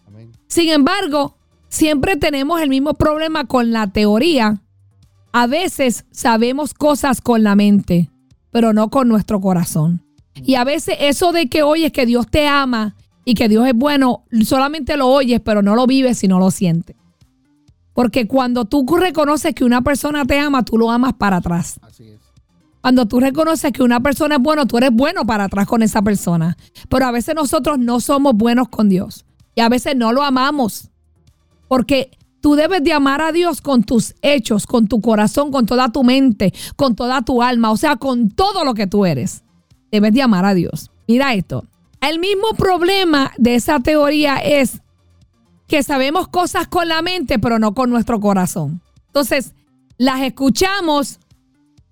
[0.05, 0.31] Amén.
[0.47, 1.35] Sin embargo,
[1.69, 4.61] siempre tenemos el mismo problema con la teoría.
[5.31, 8.09] A veces sabemos cosas con la mente,
[8.51, 10.03] pero no con nuestro corazón.
[10.35, 13.73] Y a veces eso de que oyes que Dios te ama y que Dios es
[13.73, 16.95] bueno, solamente lo oyes, pero no lo vives y no lo sientes.
[17.93, 21.79] Porque cuando tú reconoces que una persona te ama, tú lo amas para atrás.
[21.81, 22.19] Así es.
[22.81, 26.01] Cuando tú reconoces que una persona es bueno, tú eres bueno para atrás con esa
[26.01, 26.55] persona.
[26.89, 29.25] Pero a veces nosotros no somos buenos con Dios.
[29.55, 30.89] Y a veces no lo amamos.
[31.67, 35.91] Porque tú debes de amar a Dios con tus hechos, con tu corazón, con toda
[35.91, 37.71] tu mente, con toda tu alma.
[37.71, 39.43] O sea, con todo lo que tú eres.
[39.91, 40.91] Debes de amar a Dios.
[41.07, 41.65] Mira esto.
[42.01, 44.81] El mismo problema de esa teoría es
[45.67, 48.81] que sabemos cosas con la mente, pero no con nuestro corazón.
[49.07, 49.53] Entonces,
[49.97, 51.19] las escuchamos,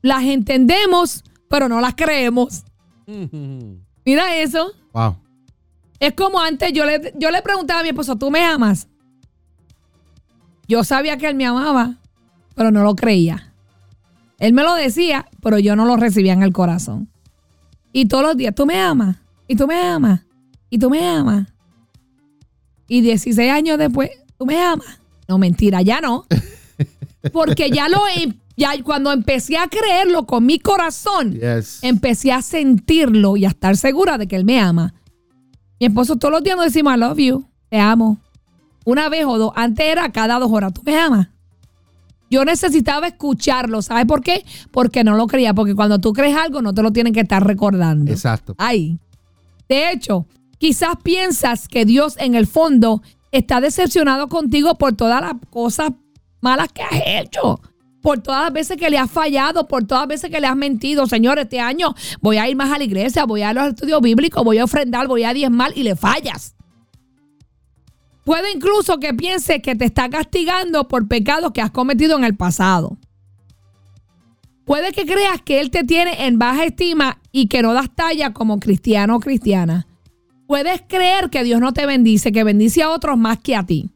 [0.02, 2.64] las entendemos, pero no las creemos.
[4.06, 4.72] Mira eso.
[4.94, 5.18] Wow.
[6.00, 8.88] Es como antes yo le, yo le preguntaba a mi esposo, ¿tú me amas?
[10.68, 11.96] Yo sabía que él me amaba,
[12.56, 13.52] pero no lo creía.
[14.40, 17.10] Él me lo decía, pero yo no lo recibía en el corazón.
[17.94, 20.22] Y todos los días, tú me amas, y tú me amas,
[20.70, 21.48] y tú me amas.
[22.88, 25.00] Y 16 años después, tú me amas.
[25.28, 26.26] No, mentira, ya no.
[27.34, 31.80] Porque ya lo, em- ya cuando empecé a creerlo con mi corazón, Yes.
[31.82, 34.94] empecé a sentirlo y a estar segura de que él me ama.
[35.80, 38.20] Mi esposo todos los días nos decimos, I love you, te amo.
[38.86, 41.28] Una vez o dos, antes era cada dos horas, tú me amas.
[42.30, 44.46] Yo necesitaba escucharlo, ¿sabes por qué?
[44.72, 47.46] Porque no lo creía, porque cuando tú crees algo no te lo tienen que estar
[47.46, 48.12] recordando.
[48.12, 48.56] Exacto.
[48.58, 49.00] Ay.
[49.68, 50.26] De hecho,
[50.58, 55.92] quizás piensas que Dios en el fondo está decepcionado contigo por todas las cosas
[56.42, 57.60] malas que has hecho.
[58.02, 60.56] Por todas las veces que le has fallado, por todas las veces que le has
[60.56, 61.08] mentido.
[61.08, 63.74] Señor, este año voy a ir más a la iglesia, voy a ir a los
[63.74, 66.55] estudios bíblicos, voy a ofrendar, voy a diezmar y le fallas.
[68.26, 72.36] Puede incluso que piense que te está castigando por pecados que has cometido en el
[72.36, 72.98] pasado.
[74.66, 78.34] Puede que creas que Él te tiene en baja estima y que no das talla
[78.34, 79.86] como cristiano o cristiana.
[80.48, 83.92] Puedes creer que Dios no te bendice, que bendice a otros más que a ti.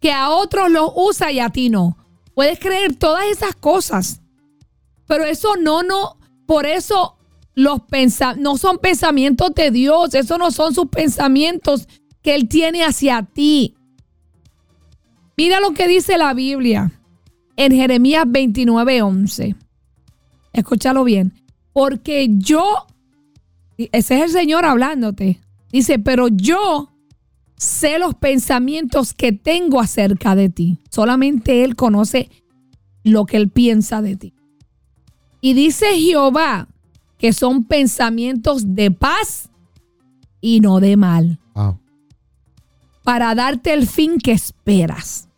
[0.00, 1.98] Que a otros los usa y a ti no.
[2.34, 4.22] Puedes creer todas esas cosas.
[5.06, 6.16] Pero eso no, no,
[6.46, 7.18] por eso
[7.54, 7.80] los
[8.38, 11.88] no son pensamientos de Dios, eso no son sus pensamientos
[12.26, 13.76] que Él tiene hacia ti.
[15.36, 16.90] Mira lo que dice la Biblia
[17.54, 19.54] en Jeremías 29, 11.
[20.52, 21.34] Escúchalo bien.
[21.72, 22.64] Porque yo,
[23.78, 25.38] ese es el Señor hablándote.
[25.70, 26.92] Dice, pero yo
[27.58, 30.78] sé los pensamientos que tengo acerca de ti.
[30.90, 32.28] Solamente Él conoce
[33.04, 34.34] lo que Él piensa de ti.
[35.40, 36.66] Y dice Jehová,
[37.18, 39.48] que son pensamientos de paz
[40.40, 41.38] y no de mal.
[43.06, 45.28] Para darte el fin que esperas.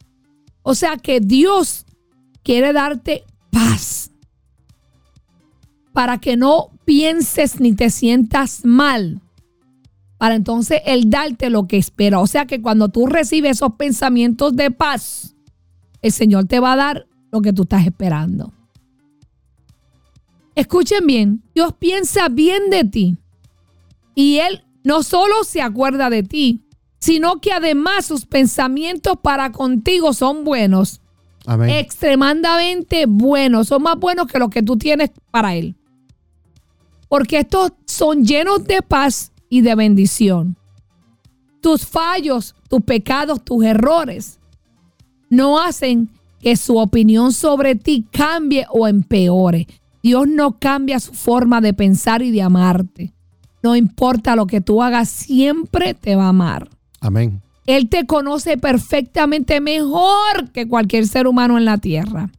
[0.62, 1.85] O sea que Dios
[2.43, 4.11] quiere darte paz
[5.93, 9.21] para que no pienses ni te sientas mal.
[10.16, 12.21] Para entonces Él darte lo que espera.
[12.21, 15.37] O sea que cuando tú recibes esos pensamientos de paz,
[16.01, 18.51] el Señor te va a dar lo que tú estás esperando.
[20.55, 23.19] Escuchen bien, Dios piensa bien de ti.
[24.14, 26.62] Y Él no solo se acuerda de ti,
[26.99, 31.01] sino que además sus pensamientos para contigo son buenos
[31.46, 31.70] Amén.
[31.70, 35.76] extremadamente buenos, son más buenos que los que tú tienes para Él.
[37.09, 40.57] Porque estos son llenos de paz y de bendición.
[41.61, 44.38] Tus fallos, tus pecados, tus errores
[45.30, 49.66] no hacen que su opinión sobre ti cambie o empeore.
[50.03, 53.12] Dios no cambia su forma de pensar y de amarte.
[53.62, 56.68] No importa lo que tú hagas, siempre te va a amar.
[57.01, 57.42] Amén.
[57.66, 62.30] Él te conoce perfectamente mejor que cualquier ser humano en la tierra.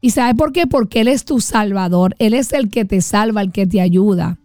[0.00, 0.66] ¿Y sabe por qué?
[0.66, 2.14] Porque Él es tu salvador.
[2.18, 4.38] Él es el que te salva, el que te ayuda.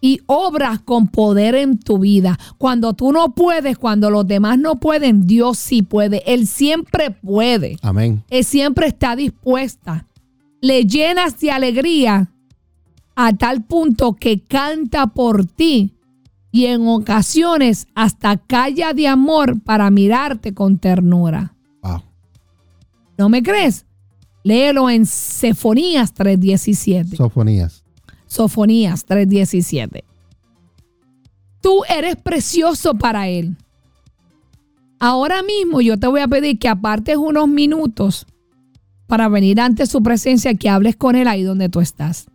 [0.00, 2.38] Y obras con poder en tu vida.
[2.56, 6.22] Cuando tú no puedes, cuando los demás no pueden, Dios sí puede.
[6.24, 7.78] Él siempre puede.
[7.82, 8.22] Amén.
[8.30, 10.06] Él siempre está dispuesta.
[10.62, 12.30] Le llenas de alegría
[13.16, 15.94] a tal punto que canta por ti
[16.52, 21.54] y en ocasiones hasta calla de amor para mirarte con ternura.
[21.82, 22.02] Wow.
[23.18, 23.86] ¿No me crees?
[24.42, 27.16] Léelo en Sefonías 3:17.
[27.16, 27.84] Sofonías.
[28.26, 30.04] Sofonías 3:17.
[31.60, 33.56] Tú eres precioso para Él.
[34.98, 38.26] Ahora mismo yo te voy a pedir que apartes unos minutos
[39.06, 42.26] para venir ante su presencia, que hables con Él ahí donde tú estás.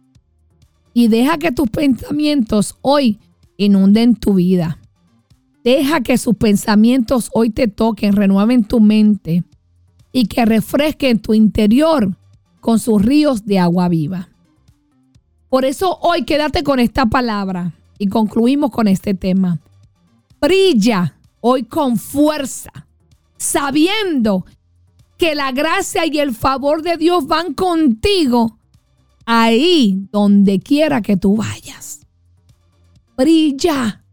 [0.93, 3.19] Y deja que tus pensamientos hoy
[3.57, 4.79] inunden tu vida.
[5.63, 9.43] Deja que sus pensamientos hoy te toquen, renueven tu mente
[10.11, 12.15] y que refresquen tu interior
[12.61, 14.29] con sus ríos de agua viva.
[15.49, 19.59] Por eso hoy quédate con esta palabra y concluimos con este tema.
[20.39, 22.87] Brilla hoy con fuerza,
[23.37, 24.45] sabiendo
[25.17, 28.57] que la gracia y el favor de Dios van contigo
[29.25, 32.04] ahí donde quiera que tú vayas.
[33.17, 34.03] Brilla.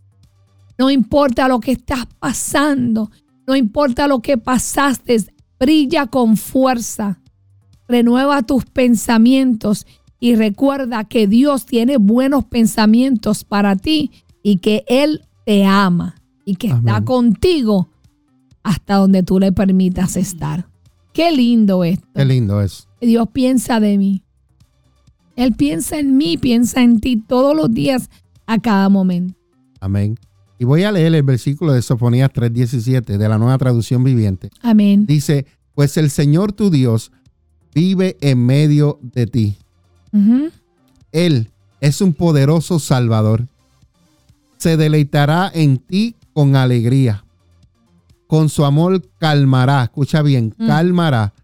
[0.78, 3.10] No importa lo que estás pasando,
[3.46, 5.16] no importa lo que pasaste,
[5.60, 7.20] brilla con fuerza.
[7.88, 9.86] Renueva tus pensamientos
[10.18, 14.10] y recuerda que Dios tiene buenos pensamientos para ti
[14.42, 17.88] y que Él te ama y que está contigo
[18.62, 20.68] hasta donde tú le permitas estar.
[21.12, 22.06] Qué lindo esto.
[22.14, 22.88] Qué lindo es.
[23.00, 24.22] Dios piensa de mí.
[25.36, 28.10] Él piensa en mí, piensa en ti todos los días,
[28.46, 29.34] a cada momento.
[29.80, 30.18] Amén.
[30.58, 34.50] Y voy a leer el versículo de Sofonías 3:17 de la nueva traducción viviente.
[34.62, 35.06] Amén.
[35.06, 37.10] Dice, pues el Señor tu Dios
[37.74, 39.56] vive en medio de ti.
[41.12, 43.46] Él es un poderoso Salvador.
[44.58, 47.24] Se deleitará en ti con alegría.
[48.26, 50.66] Con su amor calmará, escucha bien, Mm.
[50.66, 51.34] calmará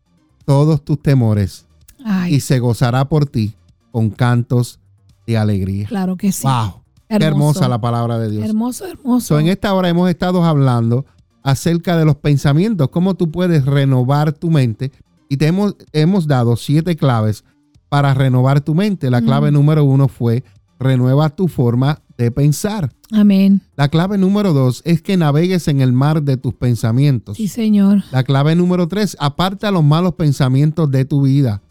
[0.47, 1.67] todos tus temores
[2.05, 3.55] Ay, y se gozará por ti
[3.91, 4.79] con cantos
[5.27, 5.87] de alegría.
[5.89, 6.47] claro que sí.
[6.47, 8.45] Wow, qué hermosa la palabra de Dios.
[8.45, 9.27] Hermoso, hermoso.
[9.27, 11.07] So, en esta hora hemos estado hablando
[11.43, 14.93] acerca de los pensamientos, cómo tú puedes renovar tu mente.
[15.29, 17.45] Y te hemos, hemos dado siete claves
[17.89, 19.11] para renovar tu mente.
[19.11, 19.55] La clave Mm.
[19.55, 20.45] número uno fue
[20.79, 22.93] renueva tu forma de pensar.
[23.11, 23.63] Amén.
[23.77, 27.37] La clave número dos es que navegues en el mar de tus pensamientos.
[27.37, 28.03] Sí, Señor.
[28.13, 31.63] La clave número tres, aparta los malos pensamientos de tu vida.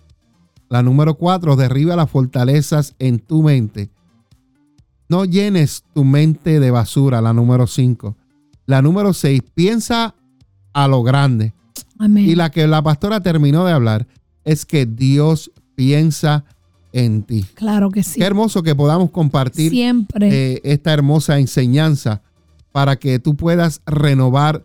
[0.70, 3.90] La número cuatro, derriba las fortalezas en tu mente.
[5.10, 7.22] No llenes tu mente de basura.
[7.22, 8.16] La número cinco.
[8.66, 10.16] La número seis, piensa
[10.74, 11.54] a lo grande.
[11.98, 12.26] Amén.
[12.26, 14.08] Y la que la pastora terminó de hablar
[14.44, 16.44] es que Dios piensa
[16.92, 17.46] en ti.
[17.54, 18.20] Claro que sí.
[18.20, 20.54] Qué hermoso que podamos compartir Siempre.
[20.56, 22.22] eh, esta hermosa enseñanza
[22.72, 24.64] para que tú puedas renovar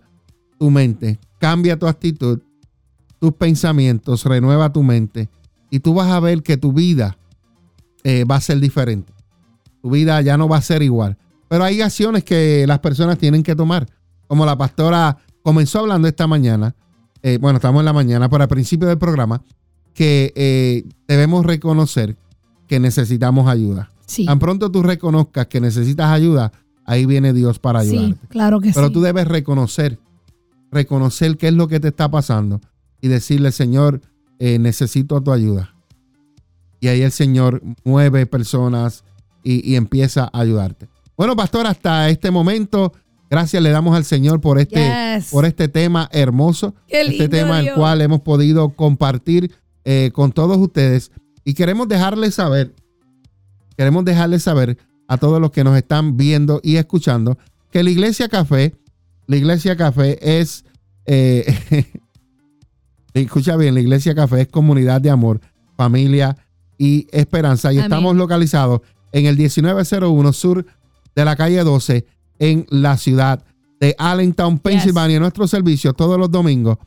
[0.58, 1.18] tu mente.
[1.38, 2.40] Cambia tu actitud,
[3.18, 5.28] tus pensamientos, renueva tu mente
[5.70, 7.16] y tú vas a ver que tu vida
[8.04, 9.12] eh, va a ser diferente.
[9.82, 11.16] Tu vida ya no va a ser igual.
[11.48, 13.86] Pero hay acciones que las personas tienen que tomar.
[14.26, 16.74] Como la pastora comenzó hablando esta mañana,
[17.22, 19.42] eh, bueno, estamos en la mañana, pero al principio del programa,
[19.92, 22.16] que eh, debemos reconocer
[22.66, 23.90] que necesitamos ayuda.
[24.06, 24.24] sí.
[24.24, 26.52] Tan pronto tú reconozcas que necesitas ayuda,
[26.86, 28.26] ahí viene Dios para Sí, ayudarte.
[28.28, 28.92] claro que Pero sí.
[28.94, 29.98] tú debes reconocer,
[30.70, 32.60] reconocer qué es lo que te está pasando
[33.00, 34.00] y decirle, Señor,
[34.38, 35.74] eh, necesito tu ayuda.
[36.80, 39.04] y ahí el Señor mueve personas
[39.42, 40.88] y, y empieza a ayudarte.
[41.16, 42.92] Bueno, pastor, hasta este momento,
[43.30, 45.30] gracias le damos al Señor por este, Yes.
[45.30, 49.52] por este tema hermoso, Qué este tema el cual hemos podido compartir
[49.84, 51.10] eh, con todos ustedes
[51.44, 52.74] y queremos dejarles saber,
[53.76, 54.78] queremos dejarles saber
[55.08, 57.36] a todos los que nos están viendo y escuchando
[57.70, 58.74] que la Iglesia Café,
[59.26, 60.64] la Iglesia Café es,
[61.06, 61.44] eh,
[63.14, 65.40] escucha bien, la Iglesia Café es comunidad de amor,
[65.76, 66.36] familia
[66.78, 67.84] y esperanza y Amén.
[67.84, 68.80] estamos localizados
[69.12, 70.66] en el 1901 sur
[71.14, 72.06] de la calle 12
[72.38, 73.44] en la ciudad
[73.80, 75.20] de Allentown, Pensilvania.
[75.20, 76.78] Nuestro servicio todos los domingos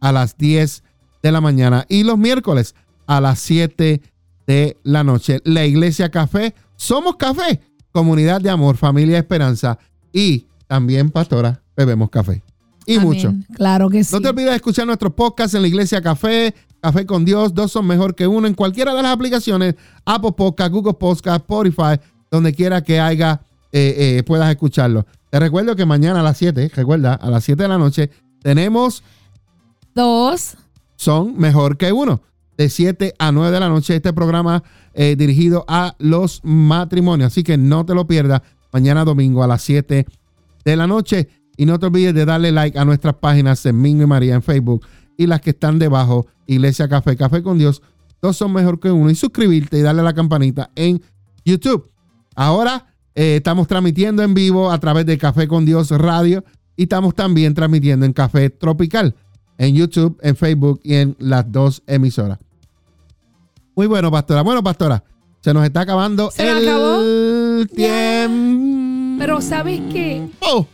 [0.00, 0.82] a las 10
[1.22, 2.74] de la mañana y los miércoles
[3.06, 4.00] a las 7
[4.46, 5.40] de la noche.
[5.44, 7.60] La Iglesia Café, somos café,
[7.92, 9.78] comunidad de amor, familia esperanza
[10.12, 12.42] y también, pastora, bebemos café.
[12.86, 13.06] Y Amén.
[13.06, 13.34] mucho.
[13.54, 14.14] Claro que sí.
[14.14, 17.72] No te olvides de escuchar nuestros podcasts en la Iglesia Café, Café con Dios, dos
[17.72, 19.74] son mejor que uno en cualquiera de las aplicaciones,
[20.04, 22.00] Apple Podcast, Google Podcast, Spotify,
[22.30, 25.04] donde quiera que haya, eh, eh, puedas escucharlo.
[25.28, 28.10] Te recuerdo que mañana a las 7, recuerda, a las 7 de la noche,
[28.42, 29.02] tenemos
[29.94, 30.56] Dos.
[30.96, 32.22] Son Mejor que Uno,
[32.56, 34.62] de 7 a 9 de la noche, este programa
[34.94, 37.28] eh, dirigido a los matrimonios.
[37.32, 40.06] Así que no te lo pierdas, mañana domingo a las 7
[40.64, 41.28] de la noche.
[41.56, 44.86] Y no te olvides de darle like a nuestras páginas Mingo y María en Facebook
[45.16, 47.82] y las que están debajo, Iglesia Café, Café con Dios,
[48.22, 49.10] dos son mejor que uno.
[49.10, 51.02] Y suscribirte y darle a la campanita en
[51.44, 51.90] YouTube.
[52.34, 56.42] Ahora eh, estamos transmitiendo en vivo a través de Café con Dios Radio
[56.76, 59.14] y estamos también transmitiendo en Café Tropical,
[59.58, 62.38] en YouTube, en Facebook y en las dos emisoras.
[63.76, 64.40] Muy bueno, pastora.
[64.42, 65.04] Bueno, pastora,
[65.42, 67.66] se nos está acabando ¿Se nos el acabó?
[67.74, 69.16] tiempo.
[69.18, 70.26] Pero ¿sabes qué?
[70.40, 70.66] Oh,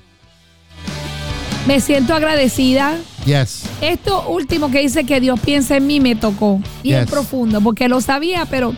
[1.67, 2.97] Me siento agradecida.
[3.25, 3.65] yes.
[3.81, 6.61] Esto último que dice que Dios piensa en mí me tocó.
[6.83, 7.11] Bien Yes.
[7.11, 8.73] profundo, porque lo sabía, pero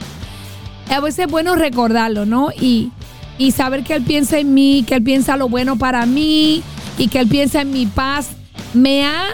[0.90, 2.48] a veces es bueno recordarlo, ¿no?
[2.58, 2.90] Y,
[3.36, 6.62] y saber que Él piensa en mí, que Él piensa lo bueno para mí
[6.96, 8.30] y que Él piensa en mi paz,
[8.72, 9.24] me ha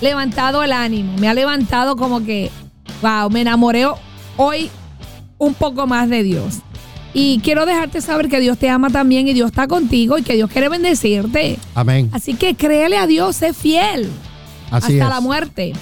[0.00, 2.50] levantado el ánimo, me ha levantado como que,
[3.02, 3.86] wow, me enamoré
[4.36, 4.68] hoy
[5.38, 6.56] un poco más de Dios.
[7.12, 10.34] Y quiero dejarte saber que Dios te ama también y Dios está contigo y que
[10.34, 11.58] Dios quiere bendecirte.
[11.74, 12.08] Amén.
[12.12, 14.08] Así que créele a Dios, sé fiel
[14.70, 15.10] Así hasta es.
[15.10, 15.72] la muerte.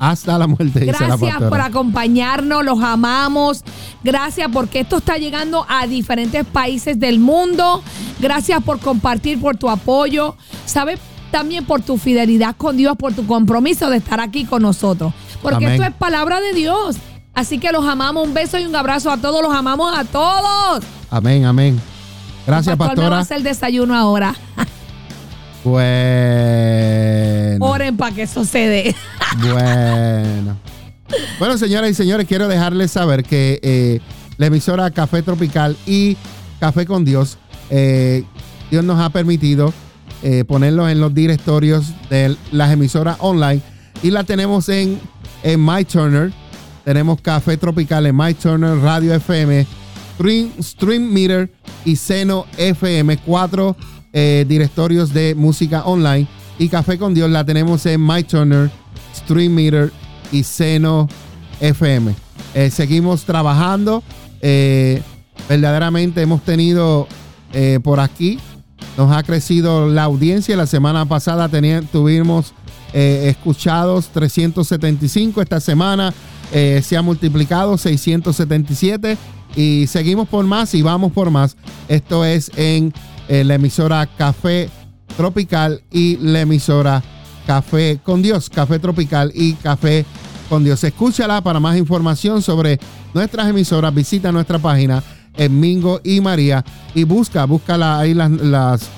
[0.00, 3.62] Hasta la muerte, dice Gracias por acompañarnos, los amamos.
[4.02, 7.82] Gracias porque esto está llegando a diferentes países del mundo.
[8.20, 10.34] Gracias por compartir, por tu apoyo.
[10.66, 10.98] ¿Sabes?
[11.30, 15.12] También por tu fidelidad con Dios, por tu compromiso de estar aquí con nosotros.
[15.40, 15.72] Porque Amén.
[15.72, 16.96] esto es palabra de Dios.
[17.34, 18.26] Así que los amamos.
[18.26, 19.42] Un beso y un abrazo a todos.
[19.42, 20.84] Los amamos a todos.
[21.10, 21.80] Amén, amén.
[22.46, 23.18] Gracias, Pastor me va a pastora.
[23.20, 24.34] hacer el desayuno ahora.
[25.64, 27.64] Bueno.
[27.64, 28.94] Oren para que dé.
[29.38, 30.56] Bueno.
[31.38, 34.00] Bueno, señoras y señores, quiero dejarles saber que eh,
[34.36, 36.16] la emisora Café Tropical y
[36.60, 37.38] Café con Dios,
[37.70, 38.24] eh,
[38.70, 39.72] Dios nos ha permitido
[40.22, 43.60] eh, ponerlos en los directorios de las emisoras online
[44.02, 45.00] y la tenemos en,
[45.42, 46.32] en MyTurner.
[46.84, 49.66] Tenemos Café Tropical en MyTurner, Radio FM,
[50.60, 51.50] Stream, Meter
[51.84, 53.76] y Seno FM, cuatro
[54.12, 56.26] eh, directorios de música online.
[56.58, 58.70] Y Café con Dios la tenemos en MyTurner,
[59.16, 59.92] Stream Meter
[60.30, 61.08] y Seno
[61.60, 62.14] FM.
[62.54, 64.02] Eh, seguimos trabajando.
[64.40, 65.00] eh,
[65.48, 67.06] verdaderamente hemos tenido
[67.82, 68.38] por aquí,
[68.98, 70.56] nos ha crecido la audiencia.
[70.56, 72.52] La semana pasada tenía- tuvimos
[72.92, 75.40] escuchados 375.
[75.42, 76.12] Esta semana
[76.54, 79.18] eh, se ha multiplicado 677
[79.56, 81.56] y seguimos por más y vamos por más.
[81.88, 82.92] Esto es en
[83.28, 84.70] eh, la emisora Café
[85.16, 87.02] Tropical y la emisora
[87.46, 90.04] Café con Dios, Café Tropical y Café
[90.48, 90.82] con Dios.
[90.82, 92.78] Escúchala para más información sobre
[93.12, 93.94] nuestras emisoras.
[93.94, 95.02] Visita nuestra página
[95.36, 98.88] en Mingo y María y busca, busca ahí las, las-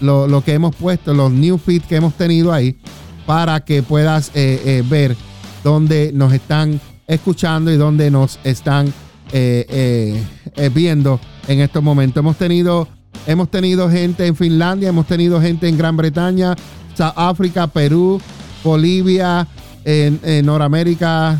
[0.00, 2.76] lo, lo que hemos puesto, los new feed que hemos tenido ahí
[3.24, 5.16] para que puedas eh, ver
[5.64, 8.92] dónde nos están escuchando y dónde nos están
[9.32, 10.22] eh, eh,
[10.54, 12.20] eh, viendo en estos momentos.
[12.20, 12.88] Hemos tenido,
[13.26, 16.54] hemos tenido gente en Finlandia, hemos tenido gente en Gran Bretaña,
[16.96, 18.20] South África, Perú,
[18.62, 19.46] Bolivia,
[19.84, 21.38] en, en Norteamérica,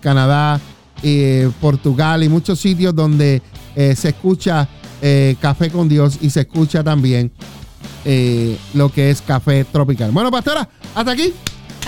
[0.00, 0.60] Canadá,
[1.02, 3.42] eh, Portugal y muchos sitios donde
[3.74, 4.68] se escucha
[5.40, 7.32] Café con Dios y se escucha también
[8.74, 10.12] lo que es Café Tropical.
[10.12, 11.32] Bueno, pastora, hasta aquí.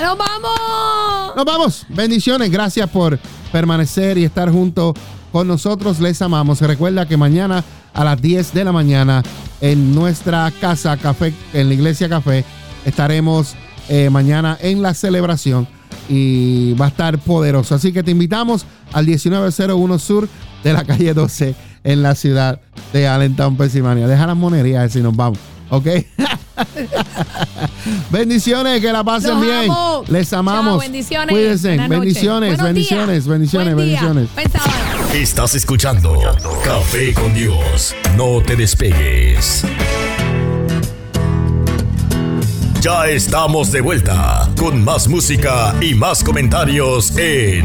[0.01, 1.37] ¡Nos vamos!
[1.37, 1.87] Nos vamos.
[1.89, 2.51] Bendiciones.
[2.51, 3.19] Gracias por
[3.53, 4.95] permanecer y estar junto
[5.33, 6.01] con nosotros.
[6.01, 6.61] Les amamos.
[6.61, 9.23] Recuerda que mañana a las 10 de la mañana
[9.61, 12.45] en nuestra casa café, en la iglesia café,
[12.85, 13.55] estaremos
[13.89, 15.69] eh, mañana en la celebración
[16.09, 17.75] y va a estar poderoso.
[17.75, 20.29] Así que te invitamos al 1901 Sur
[20.63, 22.61] de la calle 12 en la ciudad
[22.93, 24.09] de Allentown, Pensilvania.
[24.09, 25.39] Deja las monerías y nos vamos.
[25.71, 25.87] ¿Ok?
[28.11, 29.71] bendiciones, que la pasen Los bien.
[29.71, 30.05] amo.
[30.09, 30.73] Les amamos.
[30.73, 31.35] Chao, bendiciones.
[31.35, 31.69] Cuídense.
[31.69, 31.89] Buenas.
[31.89, 34.29] Bendiciones, bendiciones, bendiciones, bendiciones.
[35.15, 36.19] Estás escuchando
[36.65, 37.95] Café con Dios.
[38.17, 39.65] No te despegues.
[42.81, 47.65] Ya estamos de vuelta con más música y más comentarios en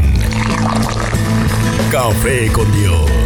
[1.90, 3.19] Café con Dios.